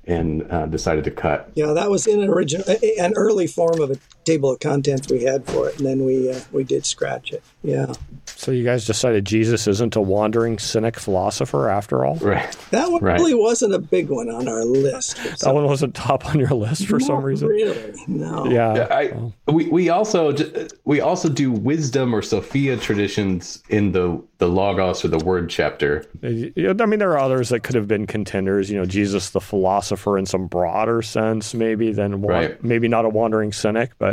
[0.06, 1.50] and uh, decided to cut.
[1.54, 2.64] Yeah, that was in an original,
[2.98, 6.30] an early form of a table of contents we had for it, and then we
[6.30, 7.42] uh, we did scratch it.
[7.62, 7.92] Yeah.
[8.26, 12.16] So you guys decided Jesus isn't a wandering cynic philosopher after all?
[12.16, 12.50] Right.
[12.70, 13.14] That one right.
[13.14, 15.16] really wasn't a big one on our list.
[15.40, 17.48] that one wasn't top on your list for Not some reason.
[17.48, 17.94] Really?
[18.08, 18.46] No.
[18.46, 18.74] Yeah.
[18.74, 20.34] yeah I, we we also
[20.84, 26.04] we also do wisdom or Sophia traditions in the the Logos or the Word chapter.
[26.24, 26.28] I
[26.86, 28.70] mean, there are others that could have been contenders.
[28.70, 32.62] You know, Jesus the philosopher in some broader sense, maybe than right.
[32.62, 34.11] maybe not a wandering cynic, but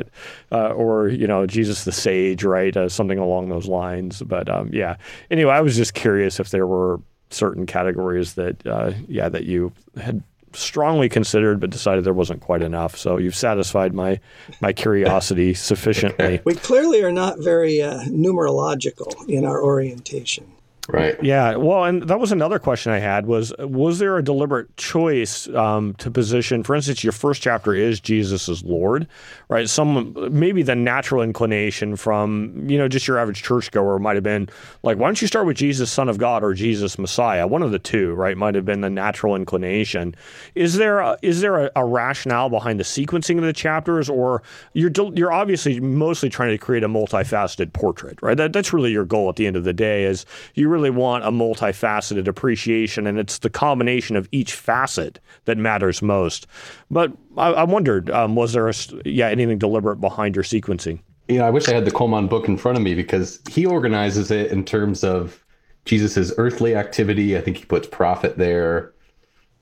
[0.52, 2.76] uh, or you know, Jesus the sage, right?
[2.76, 4.22] Uh, something along those lines.
[4.22, 4.96] But um, yeah.
[5.32, 9.72] Anyway, I was just curious if there were certain categories that uh, yeah that you
[10.02, 12.98] had strongly considered but decided there wasn't quite enough.
[12.98, 14.20] So you've satisfied my
[14.62, 16.42] my curiosity sufficiently.
[16.50, 20.52] We clearly are not very uh, numerological in our orientation.
[20.92, 21.24] Right.
[21.24, 21.56] Yeah.
[21.56, 25.94] Well, and that was another question I had was was there a deliberate choice um,
[25.96, 26.64] to position?
[26.64, 29.08] For instance, your first chapter is Jesus is Lord,
[29.50, 29.70] right?
[29.70, 34.50] Some maybe the natural inclination from you know just your average churchgoer might have been
[34.82, 37.46] like, why don't you start with Jesus, Son of God, or Jesus Messiah?
[37.46, 38.36] One of the two, right?
[38.36, 40.16] Might have been the natural inclination.
[40.56, 44.42] Is there a, is there a, a rationale behind the sequencing of the chapters, or
[44.74, 48.38] you're you're obviously mostly trying to create a multifaceted portrait, right?
[48.38, 50.06] That, that's really your goal at the end of the day.
[50.06, 50.26] Is
[50.56, 55.58] you really really want a multifaceted appreciation, and it's the combination of each facet that
[55.58, 56.48] matters most.
[56.90, 58.74] But I, I wondered, um, was there a,
[59.06, 61.00] yeah anything deliberate behind your sequencing?
[61.28, 64.32] Know, I wish I had the Cullmann book in front of me because he organizes
[64.32, 65.44] it in terms of
[65.86, 67.38] Jesus's earthly activity.
[67.38, 68.94] I think he puts prophet there,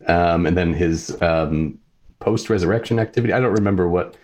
[0.08, 1.78] um, and then his um,
[2.20, 3.34] post-resurrection activity.
[3.34, 4.16] I don't remember what.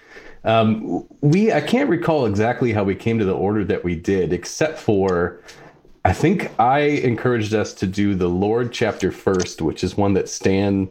[0.45, 4.34] Um, we I can't recall exactly how we came to the order that we did,
[4.34, 5.41] except for
[6.05, 10.27] I think I encouraged us to do the Lord chapter first, which is one that
[10.27, 10.89] Stan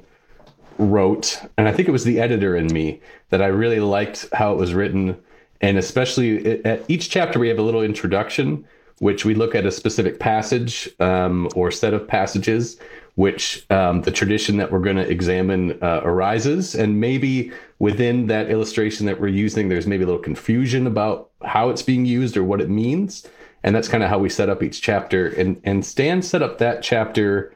[0.79, 4.53] wrote, and I think it was the editor in me that I really liked how
[4.53, 5.17] it was written,
[5.61, 8.65] and especially at each chapter we have a little introduction,
[9.01, 12.79] which we look at a specific passage um, or set of passages,
[13.17, 18.51] which um, the tradition that we're going to examine uh, arises, and maybe within that
[18.51, 22.45] illustration that we're using, there's maybe a little confusion about how it's being used or
[22.45, 23.27] what it means,
[23.63, 25.29] and that's kind of how we set up each chapter.
[25.29, 27.55] And and Stan set up that chapter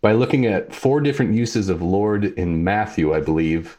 [0.00, 3.78] by looking at four different uses of Lord in Matthew, I believe,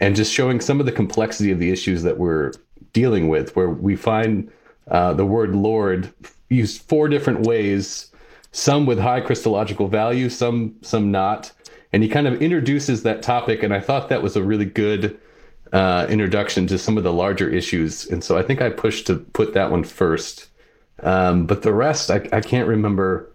[0.00, 2.52] and just showing some of the complexity of the issues that we're
[2.92, 4.50] dealing with, where we find
[4.88, 6.12] uh, the word Lord
[6.48, 8.12] used four different ways,
[8.52, 11.52] some with high Christological value, some some not.
[11.92, 15.18] And he kind of introduces that topic, and I thought that was a really good
[15.72, 18.06] uh, introduction to some of the larger issues.
[18.06, 20.48] And so I think I pushed to put that one first.
[21.02, 23.32] Um, but the rest, I, I can't remember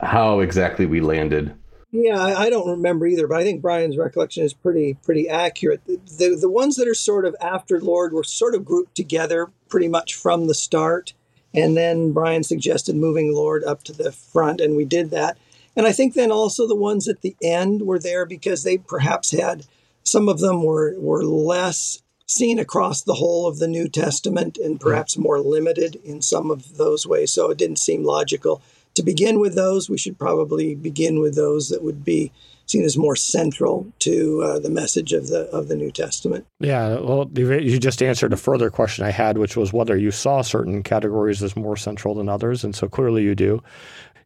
[0.00, 1.54] how exactly we landed.
[1.92, 5.84] Yeah, I, I, don't remember either, but I think Bryan's recollection is pretty pretty accurate.
[5.84, 9.50] The, the, the ones that are sort of after Lord were sort of grouped together
[9.68, 11.12] pretty much from the start,
[11.52, 15.36] and then Bryan suggested moving Lord up to the front, and we did that.
[15.76, 19.30] And I think then also the ones at the end were there because they perhaps
[19.30, 19.66] had
[20.02, 24.80] some of them were were less seen across the whole of the New Testament and
[24.80, 27.32] perhaps more limited in some of those ways.
[27.32, 28.62] So it didn't seem logical
[28.94, 32.32] to begin with those, we should probably begin with those that would be
[32.66, 36.46] seen as more central to uh, the message of the of the New Testament.
[36.60, 40.42] Yeah, well, you just answered a further question I had, which was whether you saw
[40.42, 43.62] certain categories as more central than others, and so clearly you do.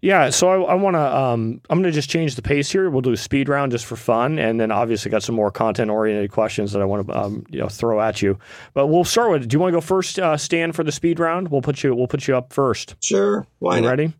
[0.00, 1.16] Yeah, so I, I want to.
[1.16, 2.90] Um, I'm going to just change the pace here.
[2.90, 5.90] We'll do a speed round just for fun, and then obviously got some more content
[5.90, 8.38] oriented questions that I want to um, you know throw at you.
[8.74, 9.48] But we'll start with.
[9.48, 11.48] Do you want to go first, uh, Stan, for the speed round?
[11.48, 11.94] We'll put you.
[11.94, 12.96] We'll put you up first.
[13.02, 13.46] Sure.
[13.58, 13.88] Why you not?
[13.88, 14.12] Ready?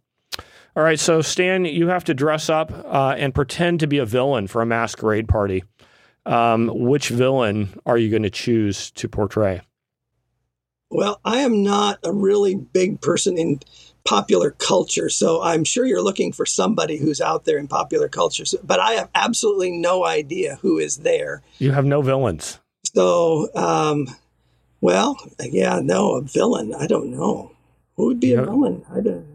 [0.76, 4.04] All right, so Stan, you have to dress up uh, and pretend to be a
[4.04, 5.64] villain for a masquerade party.
[6.26, 9.62] Um, which villain are you going to choose to portray?
[10.90, 13.60] Well, I am not a really big person in
[14.06, 18.44] popular culture, so I'm sure you're looking for somebody who's out there in popular culture.
[18.44, 21.42] So, but I have absolutely no idea who is there.
[21.58, 22.58] You have no villains.
[22.94, 24.08] So, um,
[24.80, 26.74] well, yeah, no, a villain.
[26.74, 27.52] I don't know.
[27.96, 28.84] Who would be a villain?
[28.90, 29.26] I don't.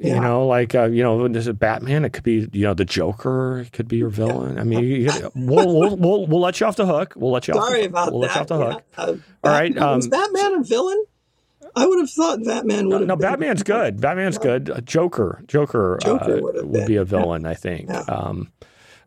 [0.00, 0.16] Yeah.
[0.16, 2.04] You know, like uh, you know, there's a Batman.
[2.04, 3.60] It could be you know the Joker.
[3.60, 4.58] It could be your villain.
[4.58, 7.14] I mean, you, we'll, we'll, we'll we'll let you off the hook.
[7.16, 7.54] We'll let you.
[7.54, 8.26] Sorry off the, about we'll that.
[8.28, 8.82] Let you off the hook.
[8.98, 9.04] Yeah.
[9.04, 9.78] Uh, All right.
[9.78, 11.04] Um, is Batman a villain?
[11.76, 13.08] I would have thought Batman would no, have.
[13.08, 14.00] No, Batman's good.
[14.00, 14.70] Batman's good.
[14.70, 17.42] Uh, Joker, Joker, Joker uh, would, would be a villain.
[17.42, 17.50] Yeah.
[17.50, 17.90] I think.
[17.90, 18.00] Yeah.
[18.08, 18.50] Um,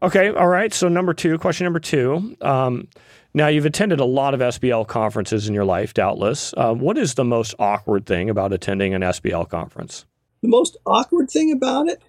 [0.03, 0.29] okay.
[0.29, 0.71] All right.
[0.73, 2.37] So number two, question number two.
[2.41, 2.87] Um,
[3.33, 6.53] now you've attended a lot of SBL conferences in your life, doubtless.
[6.57, 10.05] Uh, what is the most awkward thing about attending an SBL conference?
[10.41, 12.01] The most awkward thing about it?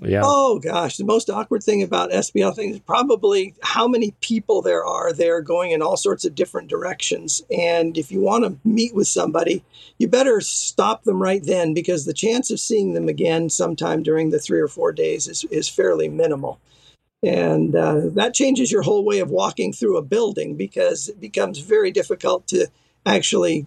[0.00, 0.22] Yeah.
[0.24, 4.84] Oh gosh, the most awkward thing about SBL things is probably how many people there
[4.84, 7.42] are there going in all sorts of different directions.
[7.54, 9.62] And if you want to meet with somebody,
[9.98, 14.30] you better stop them right then because the chance of seeing them again sometime during
[14.30, 16.58] the three or four days is, is fairly minimal.
[17.22, 21.58] And uh, that changes your whole way of walking through a building because it becomes
[21.58, 22.68] very difficult to
[23.04, 23.66] actually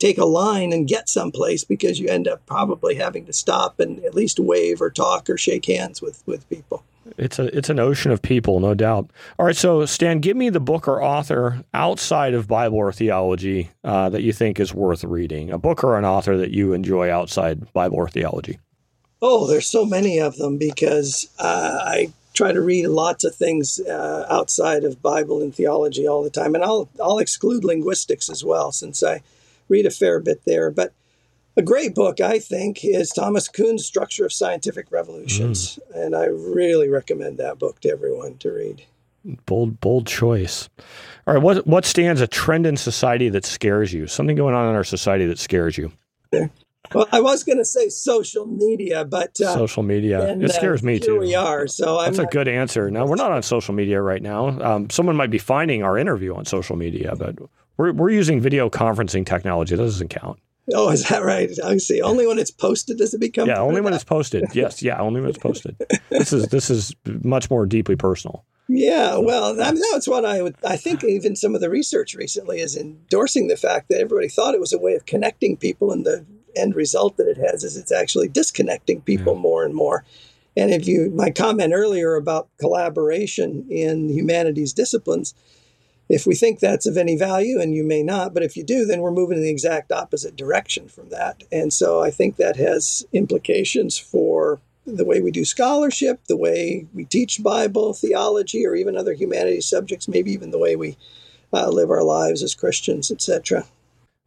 [0.00, 4.02] take a line and get someplace because you end up probably having to stop and
[4.04, 6.82] at least wave or talk or shake hands with with people.
[7.16, 9.10] It's a it's an ocean of people, no doubt.
[9.38, 13.70] All right, so Stan, give me the book or author outside of Bible or theology
[13.84, 15.50] uh, that you think is worth reading.
[15.50, 18.58] A book or an author that you enjoy outside Bible or theology.
[19.22, 23.80] Oh, there's so many of them because uh, I try to read lots of things
[23.80, 28.44] uh, outside of Bible and theology all the time, and I'll I'll exclude linguistics as
[28.44, 29.20] well since I
[29.70, 30.70] read a fair bit there.
[30.70, 30.92] But
[31.56, 35.78] a great book, I think, is Thomas Kuhn's Structure of Scientific Revolutions.
[35.94, 36.04] Mm.
[36.04, 38.84] And I really recommend that book to everyone to read.
[39.46, 40.68] Bold, bold choice.
[41.26, 44.06] All right, what what stands a trend in society that scares you?
[44.06, 45.92] Something going on in our society that scares you?
[46.94, 50.82] Well, I was going to say social media, but uh, social media and, it scares
[50.82, 51.18] uh, me too.
[51.18, 51.66] we are.
[51.66, 52.90] So that's I'm a good answer.
[52.90, 54.48] Now we're not on social media right now.
[54.60, 57.36] Um, someone might be finding our interview on social media, but
[57.80, 59.74] we're, we're using video conferencing technology.
[59.74, 60.38] That doesn't count.
[60.74, 61.50] Oh, is that right?
[61.64, 62.02] I see.
[62.02, 63.48] Only when it's posted does it become.
[63.48, 64.44] Yeah, only when it's posted.
[64.52, 65.76] Yes, yeah, only when it's posted.
[66.10, 68.44] this is this is much more deeply personal.
[68.68, 70.56] Yeah, well, I mean, that's what I would.
[70.62, 74.54] I think even some of the research recently is endorsing the fact that everybody thought
[74.54, 77.78] it was a way of connecting people, and the end result that it has is
[77.78, 79.40] it's actually disconnecting people yeah.
[79.40, 80.04] more and more.
[80.56, 85.34] And if you, my comment earlier about collaboration in humanities disciplines,
[86.10, 88.84] if we think that's of any value, and you may not, but if you do,
[88.84, 91.44] then we're moving in the exact opposite direction from that.
[91.52, 96.88] And so I think that has implications for the way we do scholarship, the way
[96.92, 100.96] we teach Bible, theology, or even other humanities subjects, maybe even the way we
[101.52, 103.64] uh, live our lives as Christians, etc.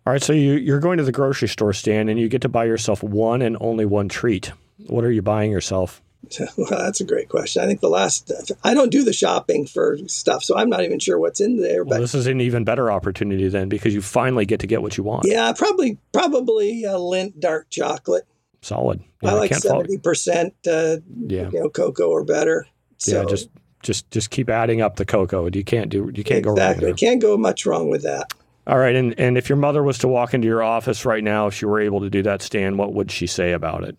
[0.05, 2.49] All right, so you, you're going to the grocery store stand and you get to
[2.49, 4.53] buy yourself one and only one treat.
[4.87, 6.01] What are you buying yourself?
[6.57, 7.61] Well, that's a great question.
[7.63, 8.31] I think the last,
[8.63, 11.83] I don't do the shopping for stuff, so I'm not even sure what's in there.
[11.83, 14.81] Well, But this is an even better opportunity then because you finally get to get
[14.81, 15.25] what you want.
[15.25, 18.25] yeah, probably probably a Lindt dark chocolate.
[18.61, 19.01] Solid.
[19.21, 22.65] Yeah, I like seventy percent, uh, Yeah, you know, cocoa or better.
[23.05, 23.25] yeah.
[23.25, 23.49] Just
[23.81, 25.49] just just keep adding up the cocoa.
[25.53, 26.09] You can't do.
[26.15, 26.93] You can't go wrong exactly.
[26.93, 28.33] Can't go much wrong with that.
[28.65, 31.47] All right, and and if your mother was to walk into your office right now,
[31.47, 33.97] if she were able to do that stand, what would she say about it?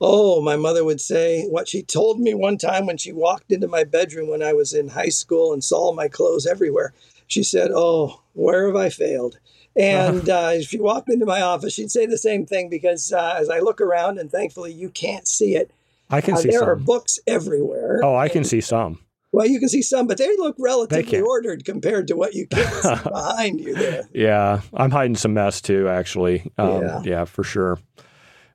[0.00, 3.66] Oh, my mother would say what she told me one time when she walked into
[3.66, 6.92] my bedroom when I was in high school and saw my clothes everywhere.
[7.26, 9.38] She said, "Oh, where have I failed?"
[9.76, 13.36] And uh, if she walked into my office, she'd say the same thing because uh,
[13.38, 15.70] as I look around, and thankfully you can't see it,
[16.10, 18.00] I can uh, see there are books everywhere.
[18.02, 18.98] Oh, I can see some.
[19.30, 21.24] Well, you can see some, but they look relatively can't.
[21.24, 24.08] ordered compared to what you can see behind you there.
[24.12, 26.50] Yeah, I'm hiding some mess too, actually.
[26.56, 27.02] Um, Yeah.
[27.04, 27.24] yeah.
[27.24, 27.78] for sure.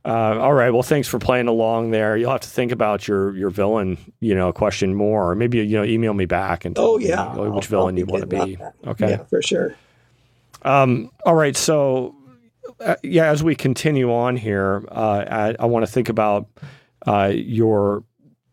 [0.05, 0.71] Uh, all right.
[0.71, 2.17] Well, thanks for playing along there.
[2.17, 5.77] You'll have to think about your your villain, you know, question more, or maybe you
[5.77, 8.21] know, email me back and tell Oh me yeah, which I'll- villain I'll you want
[8.29, 8.57] to be.
[8.85, 9.09] Okay.
[9.11, 9.75] yeah, for sure.
[10.63, 11.55] Um, all right.
[11.55, 12.15] So,
[12.81, 16.47] uh, yeah, as we continue on here, uh, I, I want to think about
[17.07, 18.03] uh, your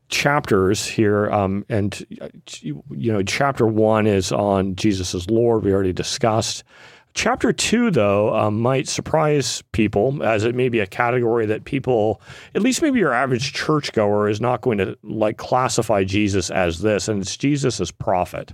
[0.08, 1.30] chapters here.
[1.30, 2.28] Um, and, uh,
[2.60, 5.64] you you know, chapter one is on Jesus as Lord.
[5.64, 6.64] We already discussed.
[7.12, 12.22] Chapter two, though, um, might surprise people as it may be a category that people,
[12.54, 17.08] at least maybe your average churchgoer, is not going to like classify Jesus as this,
[17.08, 18.52] and it's Jesus as prophet.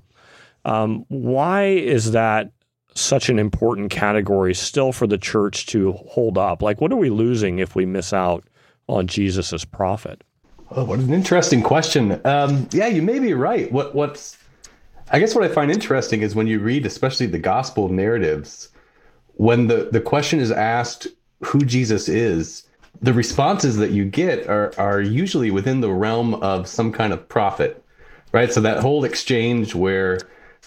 [0.65, 2.51] Um, why is that
[2.95, 6.63] such an important category still for the church to hold up?
[6.63, 8.45] Like, what are we losing if we miss out
[8.89, 10.25] on Jesus as prophet?
[10.71, 12.21] Oh, what an interesting question.
[12.25, 13.71] Um, yeah, you may be right.
[13.71, 14.39] What what's
[15.11, 18.71] I guess what I find interesting is when you read, especially the gospel narratives,
[19.35, 21.07] when the, the question is asked
[21.45, 22.65] who Jesus is,
[23.03, 27.29] the responses that you get are are usually within the realm of some kind of
[27.29, 27.83] prophet.
[28.33, 28.53] Right?
[28.53, 30.19] So that whole exchange where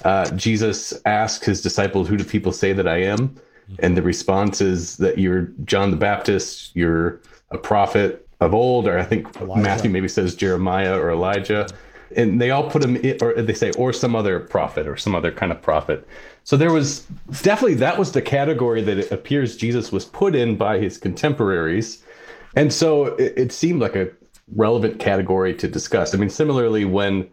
[0.03, 3.35] uh, Jesus asks his disciples, Who do people say that I am?
[3.79, 7.19] And the response is that you're John the Baptist, you're
[7.51, 11.67] a prophet of old, or I think Matthew maybe says Jeremiah or Elijah.
[12.15, 15.15] And they all put him, in, or they say, or some other prophet or some
[15.15, 16.07] other kind of prophet.
[16.43, 17.01] So there was
[17.41, 22.03] definitely that was the category that it appears Jesus was put in by his contemporaries.
[22.55, 24.09] And so it, it seemed like a
[24.55, 26.15] relevant category to discuss.
[26.15, 27.29] I mean, similarly, when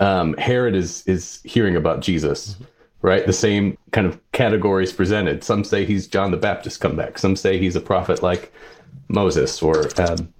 [0.00, 2.56] um, Herod is is hearing about Jesus,
[3.02, 3.24] right?
[3.24, 5.44] The same kind of categories presented.
[5.44, 7.18] Some say he's John the Baptist come back.
[7.18, 8.52] Some say he's a prophet like
[9.08, 10.32] Moses, or um,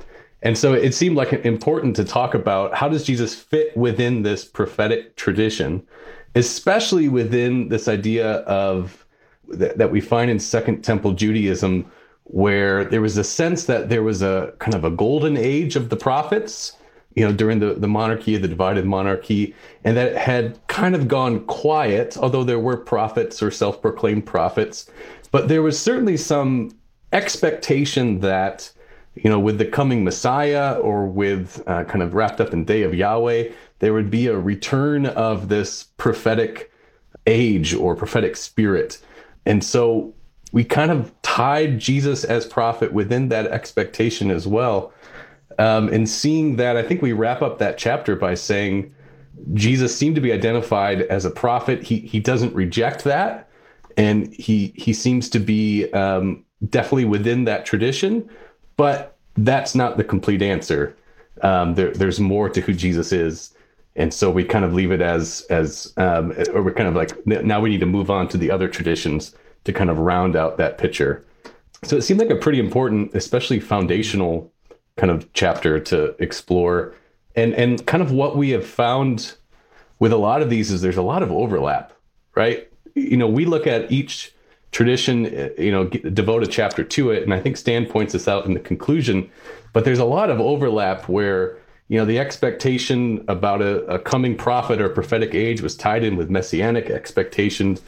[0.43, 4.45] and so it seemed like important to talk about how does Jesus fit within this
[4.45, 5.87] prophetic tradition,
[6.35, 9.07] especially within this idea of
[9.49, 11.91] that, that we find in Second Temple Judaism,
[12.25, 15.89] where there was a sense that there was a kind of a golden age of
[15.89, 16.73] the prophets,
[17.15, 21.45] you know, during the, the monarchy, the divided monarchy, and that had kind of gone
[21.47, 24.91] quiet, although there were prophets or self proclaimed prophets.
[25.31, 26.77] But there was certainly some
[27.13, 28.71] expectation that,
[29.17, 32.83] you know, with the coming Messiah or with uh, kind of wrapped up in Day
[32.83, 36.71] of Yahweh, there would be a return of this prophetic
[37.27, 38.99] age or prophetic spirit.
[39.45, 40.15] And so
[40.53, 44.93] we kind of tied Jesus as prophet within that expectation as well.
[45.59, 48.95] Um, and seeing that, I think we wrap up that chapter by saying
[49.55, 51.83] Jesus seemed to be identified as a prophet.
[51.83, 53.49] He he doesn't reject that,
[53.97, 58.29] and he he seems to be um, definitely within that tradition.
[58.77, 60.97] But that's not the complete answer.
[61.43, 63.55] Um, there, there's more to who Jesus is,
[63.95, 67.27] and so we kind of leave it as as um, or we're kind of like
[67.27, 69.35] now we need to move on to the other traditions
[69.65, 71.25] to kind of round out that picture.
[71.83, 74.51] So it seemed like a pretty important, especially foundational
[74.97, 76.95] kind of chapter to explore.
[77.35, 79.35] And and kind of what we have found
[79.99, 81.93] with a lot of these is there's a lot of overlap,
[82.35, 82.71] right?
[82.95, 84.33] You know, we look at each
[84.77, 88.29] tradition, uh, you know, devote a chapter to it, and I think Stan points this
[88.29, 89.31] out in the conclusion.
[89.73, 91.57] But there's a lot of overlap where
[91.89, 96.17] you know the expectation about a, a coming prophet or prophetic age was tied in
[96.17, 97.81] with messianic expectations.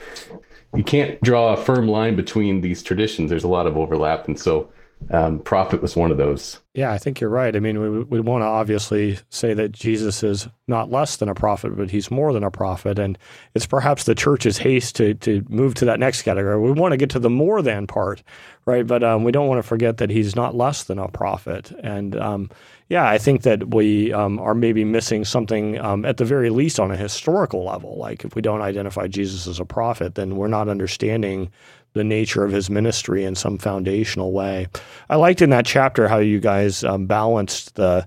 [0.74, 3.28] You can't draw a firm line between these traditions.
[3.28, 4.70] There's a lot of overlap, and so
[5.10, 6.60] um, prophet was one of those.
[6.74, 7.56] Yeah, I think you're right.
[7.56, 11.34] I mean, we, we want to obviously say that Jesus is not less than a
[11.34, 12.98] prophet, but he's more than a prophet.
[12.98, 13.18] And
[13.54, 16.60] it's perhaps the church's haste to, to move to that next category.
[16.60, 18.22] We want to get to the more than part,
[18.66, 18.86] right?
[18.86, 21.72] But um, we don't want to forget that he's not less than a prophet.
[21.82, 22.50] And um,
[22.88, 26.78] yeah, I think that we um, are maybe missing something um, at the very least
[26.78, 27.96] on a historical level.
[27.96, 31.50] Like if we don't identify Jesus as a prophet, then we're not understanding
[31.98, 34.68] the nature of his ministry in some foundational way.
[35.10, 38.06] I liked in that chapter how you guys um, balanced the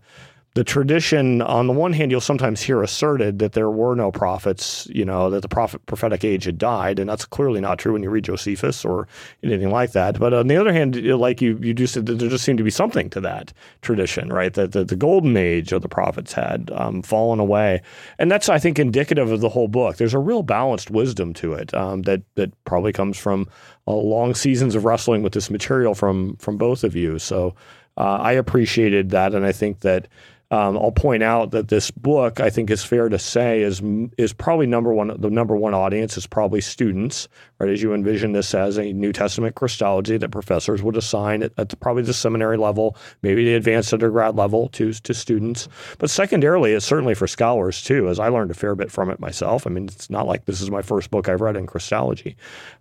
[0.54, 4.86] the tradition on the one hand you'll sometimes hear asserted that there were no prophets
[4.92, 8.04] you know that the prophet prophetic age had died and that's clearly not true when
[8.04, 9.08] you read josephus or
[9.44, 10.20] anything like that.
[10.20, 12.72] But on the other hand like you you just said there just seemed to be
[12.72, 14.54] something to that tradition right?
[14.54, 17.82] That the, the golden age of the prophets had um, fallen away.
[18.20, 19.98] And that's i think indicative of the whole book.
[19.98, 23.48] There's a real balanced wisdom to it um, that that probably comes from
[23.88, 27.20] uh, long seasons of wrestling with this material from from both of you.
[27.20, 27.56] So
[27.98, 30.08] uh, I appreciated that, and I think that
[30.52, 33.82] um, I'll point out that this book, I think, is fair to say, is
[34.18, 35.16] is probably number one.
[35.20, 37.70] The number one audience is probably students, right?
[37.70, 41.70] As you envision this as a New Testament Christology that professors would assign at, at
[41.70, 45.70] the, probably the seminary level, maybe the advanced undergrad level to to students.
[46.00, 49.22] But secondarily, it's certainly for scholars too, as I learned a fair bit from it
[49.22, 49.66] myself.
[49.66, 52.36] I mean, it's not like this is my first book I've read in Christology,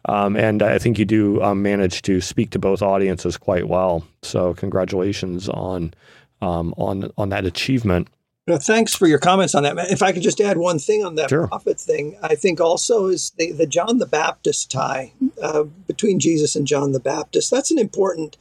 [0.07, 4.05] um, and I think you do um, manage to speak to both audiences quite well.
[4.23, 5.95] So, congratulations on
[6.41, 8.09] um, on on that achievement.
[8.47, 9.77] Well, thanks for your comments on that.
[9.91, 11.47] If I could just add one thing on that sure.
[11.47, 16.57] prophet thing, I think also is the, the John the Baptist tie uh, between Jesus
[16.57, 17.51] and John the Baptist.
[17.51, 18.37] That's an important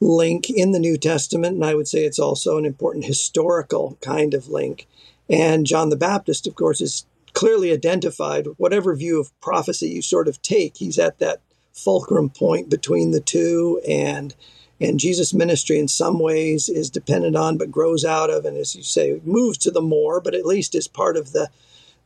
[0.00, 4.34] link in the New Testament, and I would say it's also an important historical kind
[4.34, 4.86] of link.
[5.30, 8.46] And John the Baptist, of course, is clearly identified.
[8.56, 11.40] Whatever view of prophecy you sort of take, he's at that
[11.72, 14.34] fulcrum point between the two, and
[14.80, 18.76] and Jesus' ministry, in some ways, is dependent on, but grows out of, and as
[18.76, 21.48] you say, moves to the more, but at least is part of the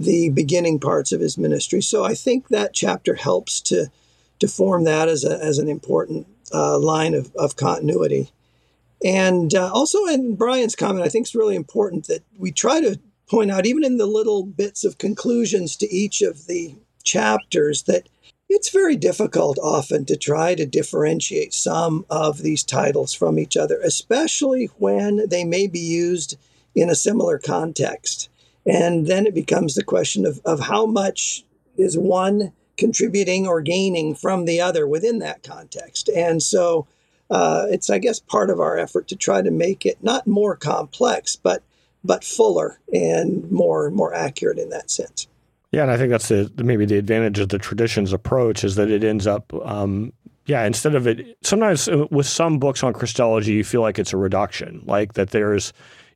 [0.01, 1.81] the beginning parts of his ministry.
[1.81, 3.87] So I think that chapter helps to
[4.41, 8.31] to form that as a, as an important uh, line of, of continuity.
[9.05, 12.99] And uh, also in Bryan's comment, I think it's really important that we try to
[13.29, 18.09] point out, even in the little bits of conclusions to each of the chapters, that
[18.53, 23.80] it's very difficult often to try to differentiate some of these titles from each other,
[23.82, 26.36] especially when they may be used
[26.74, 28.28] in a similar context.
[28.66, 31.44] And then it becomes the question of, of how much
[31.76, 36.11] is one contributing or gaining from the other within that context.
[36.14, 36.86] And so
[37.30, 40.57] uh, it's, I guess, part of our effort to try to make it not more
[40.57, 41.62] complex, but
[42.05, 45.28] but fuller and more more accurate in that sense.
[45.73, 48.91] Yeah, and I think that's the maybe the advantage of the traditions approach is that
[48.91, 50.12] it ends up, um,
[50.45, 51.37] yeah, instead of it.
[51.43, 55.31] Sometimes uh, with some books on Christology, you feel like it's a reduction, like that
[55.31, 55.73] there's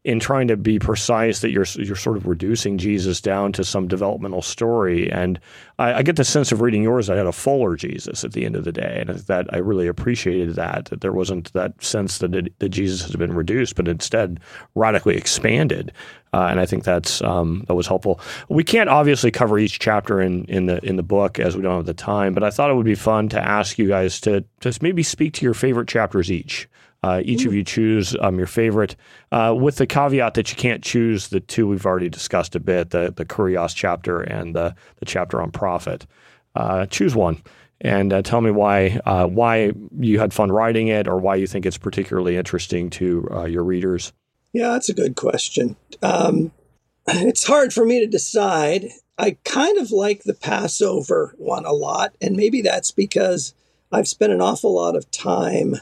[0.06, 3.88] in trying to be precise that you're you're sort of reducing Jesus down to some
[3.88, 5.10] developmental story.
[5.10, 5.40] And
[5.80, 8.46] I, I, get the sense of reading yours, I had a fuller Jesus at the
[8.46, 12.18] end of the day, and that I really appreciated that that there wasn't that sense
[12.18, 14.38] that it, that Jesus has been reduced, but instead
[14.76, 15.90] radically expanded.
[16.32, 18.20] Uh, and I think that's um, that was helpful.
[18.48, 21.78] We can't obviously cover each chapter in in the in the book as we don't
[21.78, 24.44] have the time, but I thought it would be fun to ask you guys to
[24.60, 26.68] just maybe speak to your favorite chapters each.
[27.02, 28.96] Uh, each of you choose um, your favorite,
[29.30, 32.90] uh, with the caveat that you can't choose the two we've already discussed a bit
[32.90, 36.06] the, the Kurios chapter and the, the chapter on prophet.
[36.54, 37.42] Uh, choose one
[37.80, 41.46] and uh, tell me why uh, why you had fun writing it or why you
[41.46, 44.12] think it's particularly interesting to uh, your readers.
[44.52, 45.76] Yeah, that's a good question.
[46.02, 46.52] Um,
[47.08, 48.86] it's hard for me to decide.
[49.18, 53.54] I kind of like the Passover one a lot, and maybe that's because
[53.90, 55.76] I've spent an awful lot of time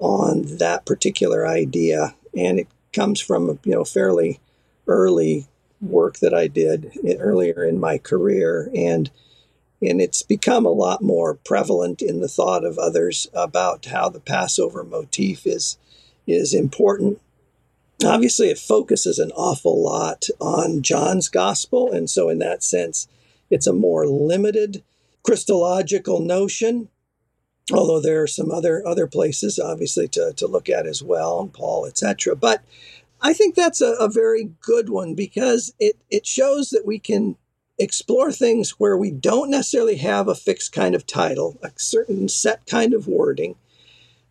[0.00, 4.40] on that particular idea, and it comes from you know fairly
[4.86, 5.46] early
[5.80, 9.10] work that I did earlier in my career, and
[9.82, 14.20] and it's become a lot more prevalent in the thought of others about how the
[14.20, 15.78] Passover motif is
[16.26, 17.20] is important.
[18.04, 23.08] Obviously, it focuses an awful lot on John's gospel, and so in that sense,
[23.50, 24.82] it's a more limited
[25.22, 26.88] Christological notion
[27.72, 31.86] although there are some other other places obviously to, to look at as well paul
[31.86, 32.62] etc but
[33.20, 37.36] i think that's a, a, very good one because it it shows that we can
[37.78, 42.66] explore things where we don't necessarily have a fixed kind of title a certain set
[42.66, 43.56] kind of wording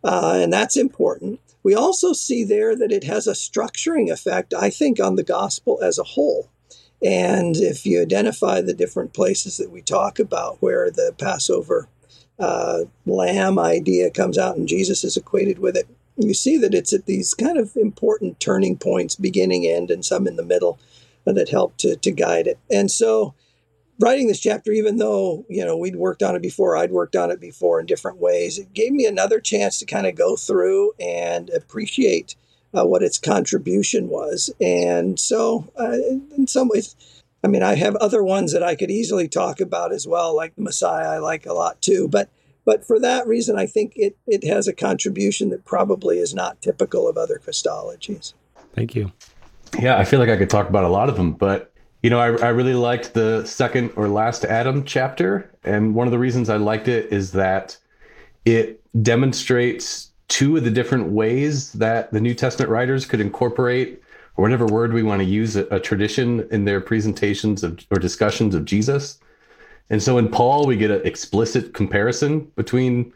[0.02, 1.40] uh, and that's important.
[1.62, 5.78] We also see there that it has a structuring effect i think on the gospel
[5.82, 6.48] as a whole.
[7.02, 11.88] And if you identify the different places that we talk about where the passover
[12.40, 15.86] uh, lamb idea comes out and Jesus is equated with it.
[16.16, 20.26] you see that it's at these kind of important turning points, beginning, end, and some
[20.26, 20.78] in the middle,
[21.26, 22.58] uh, that help to, to guide it.
[22.70, 23.34] And so,
[23.98, 27.30] writing this chapter, even though you know we'd worked on it before, I'd worked on
[27.30, 30.92] it before in different ways, it gave me another chance to kind of go through
[30.98, 32.34] and appreciate
[32.74, 34.50] uh, what its contribution was.
[34.60, 35.96] And so, uh,
[36.36, 36.96] in some ways,
[37.42, 40.54] I mean, I have other ones that I could easily talk about as well, like
[40.56, 42.08] the Messiah, I like a lot too.
[42.08, 42.30] But
[42.64, 46.60] but for that reason, I think it, it has a contribution that probably is not
[46.60, 48.34] typical of other Christologies.
[48.74, 49.10] Thank you.
[49.78, 51.72] Yeah, I feel like I could talk about a lot of them, but
[52.02, 55.50] you know, I, I really liked the second or last Adam chapter.
[55.64, 57.76] And one of the reasons I liked it is that
[58.44, 64.00] it demonstrates two of the different ways that the New Testament writers could incorporate,
[64.40, 68.54] whatever word we want to use, a, a tradition in their presentations of, or discussions
[68.54, 69.18] of Jesus.
[69.90, 73.12] And so in Paul, we get an explicit comparison between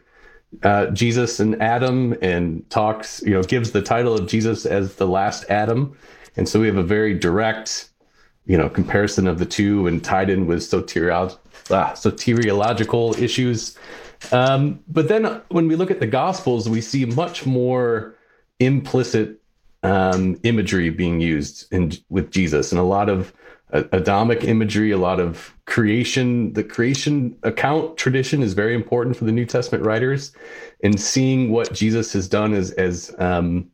[0.63, 5.07] uh, Jesus and Adam, and talks, you know, gives the title of Jesus as the
[5.07, 5.97] last Adam.
[6.37, 7.89] And so we have a very direct,
[8.45, 11.39] you know, comparison of the two, and tied in with soteriological,
[11.71, 13.77] ah, soteriological issues.
[14.31, 18.15] Um, but then when we look at the Gospels, we see much more
[18.59, 19.41] implicit
[19.85, 23.33] um, imagery being used in with Jesus, and a lot of
[23.71, 26.53] Adamic imagery, a lot of creation.
[26.53, 30.31] The creation account tradition is very important for the New Testament writers,
[30.83, 33.69] and seeing what Jesus has done as as um,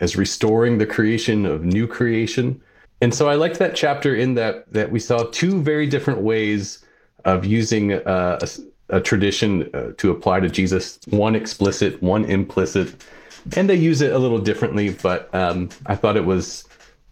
[0.00, 2.60] as restoring the creation of new creation.
[3.00, 6.84] And so I liked that chapter in that that we saw two very different ways
[7.24, 8.46] of using uh,
[8.88, 10.98] a, tradition uh, to apply to Jesus.
[11.08, 13.04] One explicit, one implicit,
[13.56, 14.90] and they use it a little differently.
[14.90, 16.64] But um, I thought it was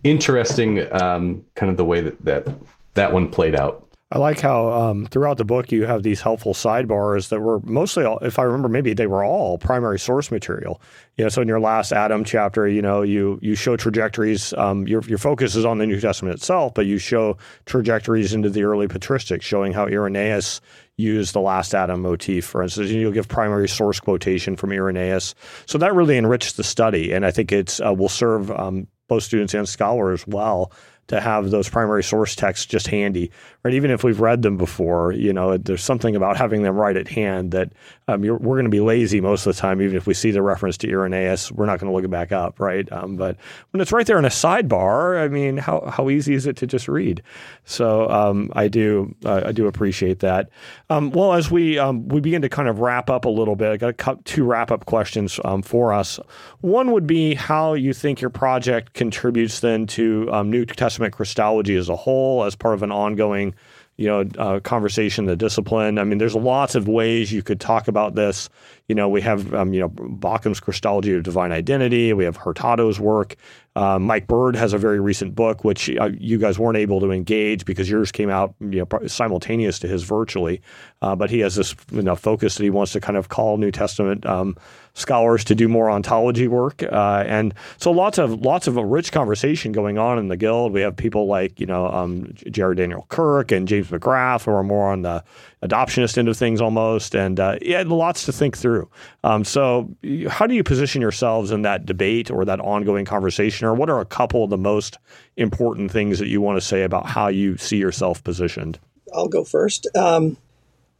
[0.02, 2.48] interesting, um, kind of the way that that
[2.94, 3.84] that one played out.
[4.14, 8.04] I like how um, throughout the book you have these helpful sidebars that were mostly,
[8.22, 10.80] if I remember, maybe they were all primary source material.
[11.16, 14.52] You know, so in your last Adam chapter, you know, you you show trajectories.
[14.52, 18.50] Um, your your focus is on the New Testament itself, but you show trajectories into
[18.50, 20.60] the early patristics, showing how Irenaeus
[20.96, 22.90] used the last Adam motif, for instance.
[22.90, 25.34] You'll give primary source quotation from Irenaeus,
[25.66, 29.22] so that really enriched the study, and I think it uh, will serve um, both
[29.22, 30.72] students and scholars well
[31.08, 33.30] to have those primary source texts just handy,
[33.64, 33.72] right?
[33.72, 37.08] Even if we've read them before, you know, there's something about having them right at
[37.08, 37.72] hand that
[38.08, 39.80] um, we're going to be lazy most of the time.
[39.80, 42.30] Even if we see the reference to Irenaeus, we're not going to look it back
[42.30, 42.90] up, right?
[42.92, 43.38] Um, but
[43.70, 46.66] when it's right there in a sidebar, I mean, how how easy is it to
[46.66, 47.22] just read?
[47.64, 50.50] So um, I do uh, I do appreciate that.
[50.90, 53.82] Um, well, as we um, we begin to kind of wrap up a little bit,
[53.82, 56.20] I got two wrap up questions um, for us.
[56.60, 61.88] One would be how you think your project contributes then to New Testament Christology as
[61.88, 63.53] a whole, as part of an ongoing
[63.96, 65.98] you know, uh, conversation, the discipline.
[65.98, 68.48] I mean, there's lots of ways you could talk about this.
[68.88, 72.12] You know, we have, um, you know, Bauckham's Christology of Divine Identity.
[72.12, 73.36] We have Hurtado's work.
[73.76, 77.10] Uh, Mike Bird has a very recent book, which uh, you guys weren't able to
[77.10, 80.60] engage because yours came out you know, simultaneous to his virtually.
[81.02, 83.56] Uh, but he has this you know, focus that he wants to kind of call
[83.56, 84.56] New Testament um,
[84.94, 89.12] scholars to do more ontology work, uh, and so lots of lots of a rich
[89.12, 90.72] conversation going on in the guild.
[90.72, 92.62] We have people like you know um, J.
[92.62, 92.74] R.
[92.74, 95.22] Daniel Kirk and James McGrath, who are more on the
[95.62, 98.73] adoptionist end of things almost, and uh, yeah, lots to think through.
[99.22, 99.88] Um, so,
[100.28, 104.00] how do you position yourselves in that debate or that ongoing conversation, or what are
[104.00, 104.98] a couple of the most
[105.36, 108.78] important things that you want to say about how you see yourself positioned?
[109.14, 109.86] I'll go first.
[109.96, 110.36] Um,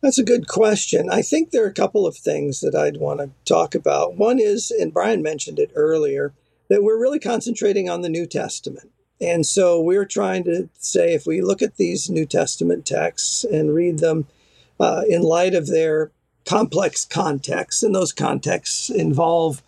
[0.00, 1.08] that's a good question.
[1.10, 4.16] I think there are a couple of things that I'd want to talk about.
[4.16, 6.34] One is, and Bryan mentioned it earlier,
[6.68, 8.90] that we're really concentrating on the New Testament.
[9.20, 13.74] And so we're trying to say if we look at these New Testament texts and
[13.74, 14.26] read them
[14.78, 16.10] uh, in light of their
[16.44, 19.62] complex contexts, and those contexts involve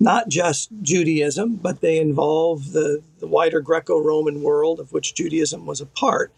[0.00, 5.66] not just Judaism, but they involve the, the wider Greco Roman world of which Judaism
[5.66, 6.32] was a part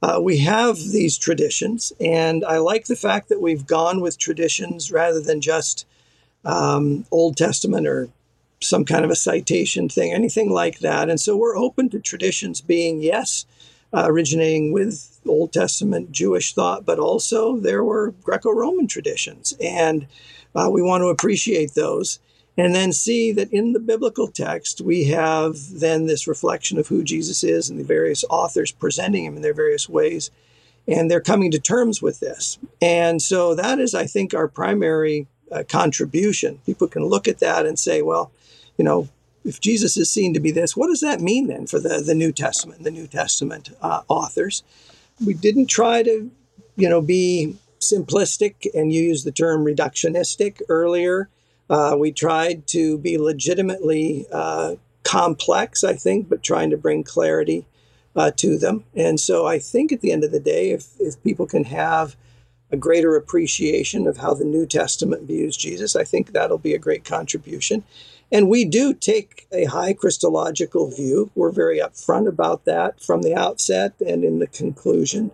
[0.00, 4.92] uh, we have these traditions, and I like the fact that we've gone with traditions
[4.92, 5.86] rather than just
[6.44, 8.08] um, Old Testament or
[8.60, 11.08] some kind of a citation thing, anything like that.
[11.08, 13.44] And so we're open to traditions being, yes,
[13.92, 20.06] uh, originating with Old Testament Jewish thought, but also there were Greco Roman traditions, and
[20.54, 22.18] uh, we want to appreciate those
[22.58, 27.04] and then see that in the biblical text we have then this reflection of who
[27.04, 30.30] Jesus is and the various authors presenting him in their various ways.
[30.88, 32.58] And they're coming to terms with this.
[32.82, 36.60] And so that is i think our primary uh, contribution.
[36.66, 38.32] People can look at that and say well
[38.76, 39.08] you know
[39.48, 42.14] if jesus is seen to be this what does that mean then for the, the
[42.14, 44.62] new testament the new testament uh, authors
[45.26, 46.30] we didn't try to
[46.76, 51.28] you know be simplistic and you used the term reductionistic earlier
[51.70, 54.70] Uh, we tried to be legitimately uh,
[55.04, 57.66] complex, I think, but trying to bring clarity
[58.16, 58.84] uh, to them.
[58.94, 62.16] And so I think at the end of the day, if, if people can have
[62.70, 66.84] a greater appreciation of how the New Testament views Jesus, I think that'll be a
[66.86, 67.84] great contribution.
[68.30, 71.30] And we do take a high Christological view.
[71.34, 75.30] We're very upfront about that from the outset and in the conclusion.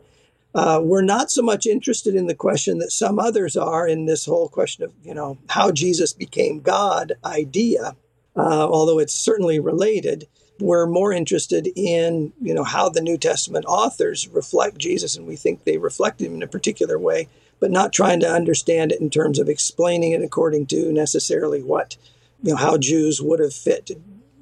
[0.55, 4.25] Uh, we're not so much interested in the question that some others are in this
[4.25, 7.97] whole question of, you know, how Jesus became God idea,
[8.37, 10.29] uh, although it's certainly related.
[10.61, 15.35] We're more interested in, you know, how the New Testament authors reflect Jesus, and we
[15.35, 17.29] think they reflect him in a particular way,
[17.59, 21.97] but not trying to understand it in terms of explaining it according to necessarily what,
[22.45, 23.91] you know, how Jews would have fit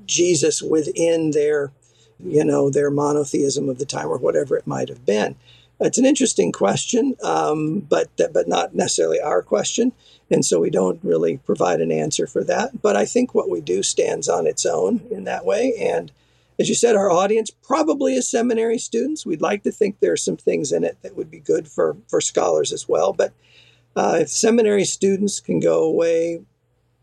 [0.06, 1.70] Jesus within their,
[2.18, 5.36] you know, their monotheism of the time or whatever it might have been.
[5.78, 9.92] It's an interesting question, um, but but not necessarily our question,
[10.30, 12.82] and so we don't really provide an answer for that.
[12.82, 15.74] But I think what we do stands on its own in that way.
[15.78, 16.12] And
[16.58, 19.26] as you said, our audience probably is seminary students.
[19.26, 21.96] We'd like to think there are some things in it that would be good for
[22.08, 23.12] for scholars as well.
[23.12, 23.32] But
[23.94, 26.42] uh, if seminary students can go away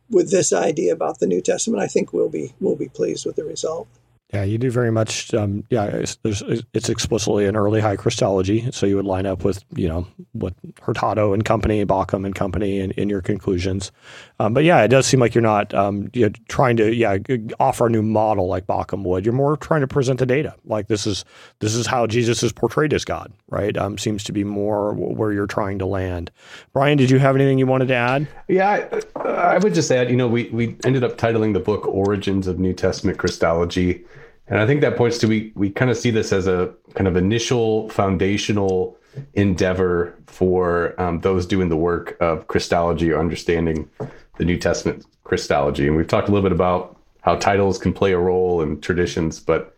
[0.10, 3.36] with this idea about the New Testament, I think we'll be we'll be pleased with
[3.36, 3.88] the result.
[4.34, 5.34] Yeah, you do very much.
[5.34, 9.64] Um, yeah, it's, it's, explicitly an early high Christology, so you would line up with
[9.76, 10.54] you know what
[10.84, 13.92] Hurtado and company, Bauckham and company, in, in your conclusions.
[14.40, 17.18] Um, but yeah, it does seem like you're not um, you're trying to yeah
[17.60, 19.26] offer a new model like Bauckham would.
[19.26, 20.54] You're more trying to present the data.
[20.64, 21.26] Like this is
[21.58, 23.76] this is how Jesus is portrayed as God, right?
[23.76, 26.30] Um, seems to be more where you're trying to land.
[26.72, 28.28] Bryan, did you have anything you wanted to add?
[28.48, 28.88] Yeah,
[29.36, 30.10] I, would just add.
[30.10, 34.04] You know, we we ended up titling the book "Origins of New Testament Christology."
[34.48, 37.08] And I think that points to we we kind of see this as a kind
[37.08, 38.98] of initial foundational
[39.34, 43.90] endeavor for um, those doing the work of Christology or understanding
[44.38, 45.88] the New Testament Christology.
[45.88, 49.40] And we've talked a little bit about how titles can play a role in traditions,
[49.40, 49.76] but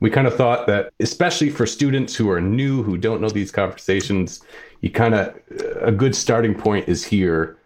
[0.00, 3.52] we kind of thought that especially for students who are new who don't know these
[3.52, 4.42] conversations,
[4.80, 5.34] you kind of
[5.80, 7.56] a good starting point is here.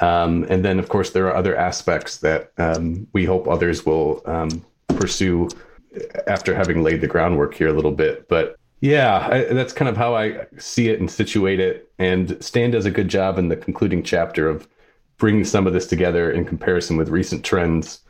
[0.00, 4.22] Um, and then, of course, there are other aspects that um, we hope others will
[4.26, 5.48] um, pursue
[6.26, 8.28] after having laid the groundwork here a little bit.
[8.28, 11.90] But yeah, I, that's kind of how I see it and situate it.
[11.98, 14.68] And Stan does a good job in the concluding chapter of
[15.16, 18.00] bringing some of this together in comparison with recent trends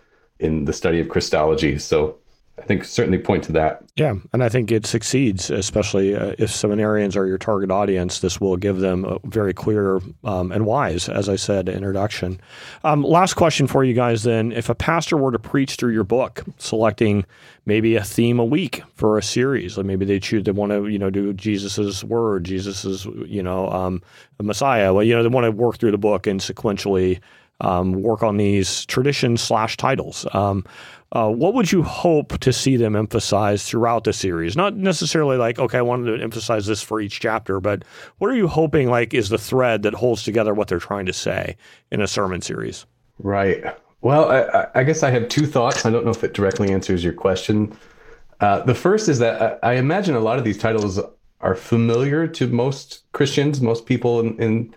[0.41, 1.79] in the study of Christology.
[1.79, 2.19] So
[2.59, 3.85] I think certainly point to that.
[3.97, 8.21] Yeah, and I think it succeeds, especially uh, if seminarians are your target audience.
[8.21, 12.41] This will give them a very clear um, and wise, as I said, introduction.
[12.83, 16.05] Um, last question for you guys then: If a pastor were to preach through your
[16.05, 17.27] book, selecting
[17.67, 20.87] maybe a theme a week for a series, like maybe they choose they want to
[20.87, 24.03] you know do Jesus's word, Jesus's you know um,
[24.43, 24.95] Messiah.
[24.95, 27.21] Well, you know they want to work through the book and sequentially
[27.61, 30.27] um, work on these traditions slash titles.
[30.33, 30.65] Um,
[31.13, 34.57] uh, what would you hope to see them emphasize throughout the series?
[34.57, 37.85] Not necessarily like, okay, I wanted to emphasize this for each chapter, but
[38.19, 41.13] what are you hoping like is the thread that holds together what they're trying to
[41.13, 41.57] say
[41.93, 42.87] in a sermon series?
[43.19, 43.65] Right.
[44.01, 45.87] Well, I, I guess I have two thoughts.
[45.87, 47.77] I don't know if it directly answers your question.
[48.41, 51.01] Uh, the first is that I, I imagine a lot of these titles
[51.41, 54.75] are familiar to most Christians, most people in in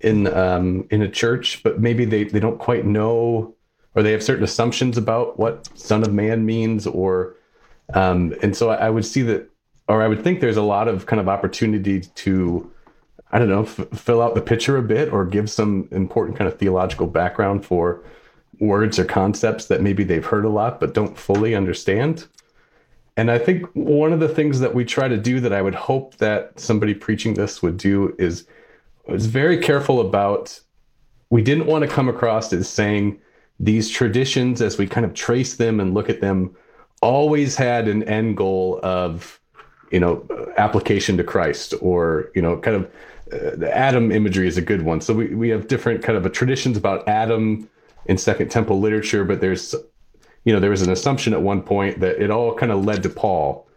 [0.00, 3.53] in, um, in a church, but maybe they, they don't quite know
[3.94, 7.36] or they have certain assumptions about what Son of Man means, or
[7.92, 9.48] um, and so I, I, would see that,
[9.88, 12.70] or I would think there's a lot of kind of opportunity to,
[13.30, 16.48] I don't know, f- fill out the picture a bit, or give some important kind
[16.48, 18.02] of theological background for
[18.60, 22.26] words or concepts that maybe they've heard a lot but don't fully understand.
[23.16, 25.74] And I think one of the things that we try to do that I would
[25.74, 28.46] hope that somebody preaching this would do is
[29.06, 30.60] was very careful about
[31.30, 33.20] we didn't want to come across as saying
[33.60, 36.54] these traditions, as we kind of trace them and look at them,
[37.00, 39.40] always had an end goal of,
[39.90, 40.26] you know,
[40.56, 42.84] application to Christ or, you know, kind of
[43.32, 45.00] uh, the Adam imagery is a good one.
[45.00, 47.68] So we, we have different kind of traditions about Adam
[48.06, 49.74] in Second Temple literature, but there's,
[50.44, 53.02] you know, there was an assumption at one point that it all kind of led
[53.04, 53.68] to Paul.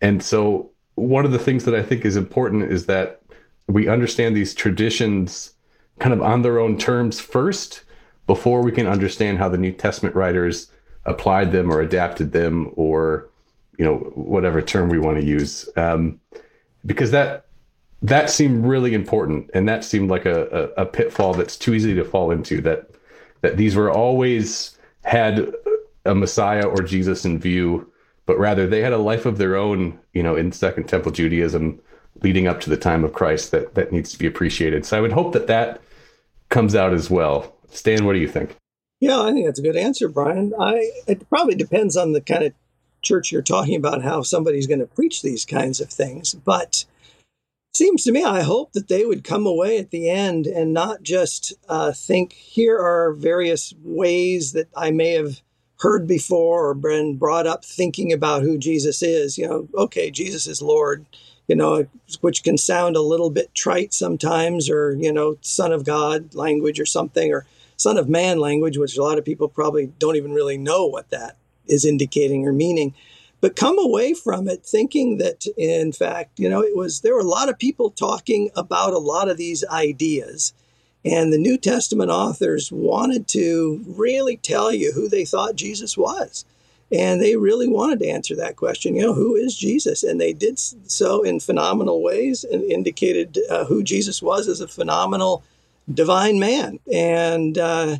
[0.00, 3.20] And so one of the things that I think is important is that
[3.66, 5.52] we understand these traditions
[5.98, 7.83] kind of on their own terms first
[8.26, 10.70] before we can understand how the New Testament writers
[11.04, 13.28] applied them or adapted them or
[13.78, 16.20] you know whatever term we want to use um,
[16.86, 17.46] because that
[18.02, 21.94] that seemed really important and that seemed like a, a, a, pitfall that's too easy
[21.94, 22.90] to fall into that
[23.40, 25.52] that these were always had
[26.04, 27.90] a messiah or jesus in view
[28.26, 31.80] but rather they had a life of their own you know in second temple judaism
[32.22, 34.86] leading up to the time of christ that that needs to be appreciated.
[34.86, 35.80] So i would hope that that
[36.48, 38.56] comes out as well Stan, what do you think?
[39.00, 40.54] Yeah, I think that's a good answer, Bryan.
[40.58, 42.52] I it probably depends on the kind of
[43.02, 46.34] church you're talking about, how somebody's going to preach these kinds of things.
[46.34, 46.86] But
[47.74, 51.02] seems to me, I hope that they would come away at the end and not
[51.02, 55.42] just uh, think, here are various ways that I may have
[55.80, 59.36] heard before or been brought up thinking about who Jesus is.
[59.36, 61.04] You know, okay, Jesus is Lord,
[61.48, 61.86] you know,
[62.20, 66.80] which can sound a little bit trite sometimes, or, you know, Son of God language
[66.80, 67.44] or something, or
[67.84, 71.10] Son of Man language, which a lot of people probably don't even really know what
[71.10, 72.94] that is indicating or meaning.
[73.40, 77.20] But come away from it thinking that, in fact, you know, it was, there were
[77.20, 80.54] a lot of people talking about a lot of these ideas
[81.04, 86.46] and the New Testament authors wanted to really tell you who they thought Jesus was.
[86.90, 90.02] And they really wanted to answer that question, you know, who is Jesus?
[90.02, 94.68] And they did so in phenomenal ways and indicated uh, who Jesus was as a
[94.68, 95.42] phenomenal
[95.92, 96.78] divine man.
[96.92, 97.98] And uh,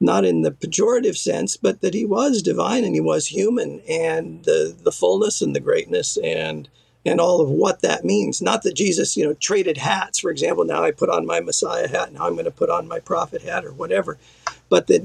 [0.00, 4.44] not in the pejorative sense, but that he was divine and he was human and
[4.44, 6.68] the, the fullness and the greatness and
[7.06, 8.40] and all of what that means.
[8.40, 11.86] Not that Jesus, you know, traded hats, for example, now I put on my Messiah
[11.86, 14.16] hat, now I'm going to put on my prophet hat or whatever,
[14.70, 15.04] but that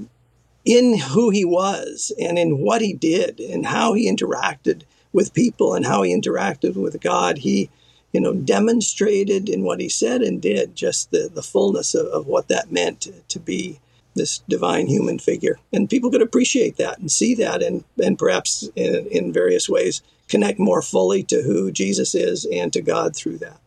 [0.64, 5.74] in who he was and in what he did and how he interacted with people
[5.74, 7.70] and how he interacted with God, he,
[8.12, 12.28] you know, demonstrated in what he said and did just the, the fullness of, of
[12.28, 13.80] what that meant to, to be
[14.16, 15.60] this divine human figure.
[15.72, 20.01] And people could appreciate that and see that and, and perhaps in, in various ways
[20.28, 23.60] connect more fully to who Jesus is and to God through that.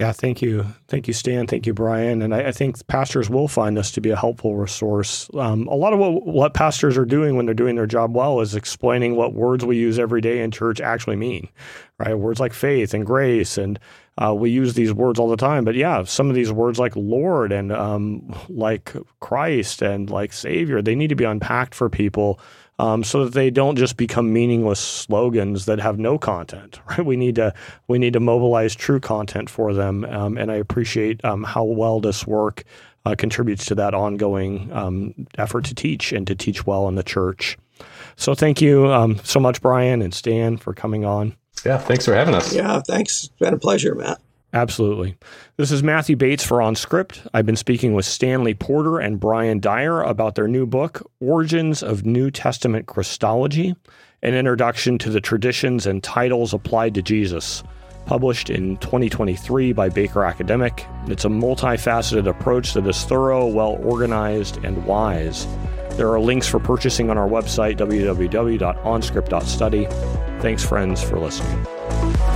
[0.00, 0.64] Yeah, thank you.
[0.88, 1.46] Thank you, Stan.
[1.46, 2.22] Thank you, Bryan.
[2.22, 5.28] And I, I think pastors will find this to be a helpful resource.
[5.34, 8.40] Um, a lot of what, what pastors are doing when they're doing their job well
[8.40, 11.50] is explaining what words we use every day in church actually mean,
[11.98, 12.14] right?
[12.18, 13.58] Words like faith and grace.
[13.58, 13.78] And
[14.16, 15.66] uh, we use these words all the time.
[15.66, 20.80] But yeah, some of these words like Lord and um, like Christ and like Savior,
[20.80, 22.40] they need to be unpacked for people
[22.80, 26.80] um, so that they don't just become meaningless slogans that have no content.
[26.90, 27.06] Right?
[27.06, 27.54] We need to
[27.86, 32.00] we need to mobilize true content for them, um, and I appreciate um, how well
[32.00, 32.64] this work
[33.04, 37.04] uh, contributes to that ongoing um, effort to teach and to teach well in the
[37.04, 37.56] church.
[38.16, 41.36] So thank you um, so much, Bryan and Stan, for coming on.
[41.64, 42.52] Yeah, thanks for having us.
[42.52, 43.24] Yeah, thanks.
[43.24, 44.20] It's been a pleasure, Matt.
[44.52, 45.16] Absolutely.
[45.56, 47.26] This is Matthew Bates for OnScript.
[47.32, 52.04] I've been speaking with Stanley Porter and Bryan Dyer about their new book, Origins of
[52.04, 53.76] New Testament Christology
[54.22, 57.62] An Introduction to the Traditions and Titles Applied to Jesus,
[58.06, 60.84] published in 2023 by Baker Academic.
[61.06, 65.46] It's a multifaceted approach that is thorough, well organized, and wise.
[65.92, 69.86] There are links for purchasing on our website, www.onscript.study.
[70.40, 71.66] Thanks, friends, for listening.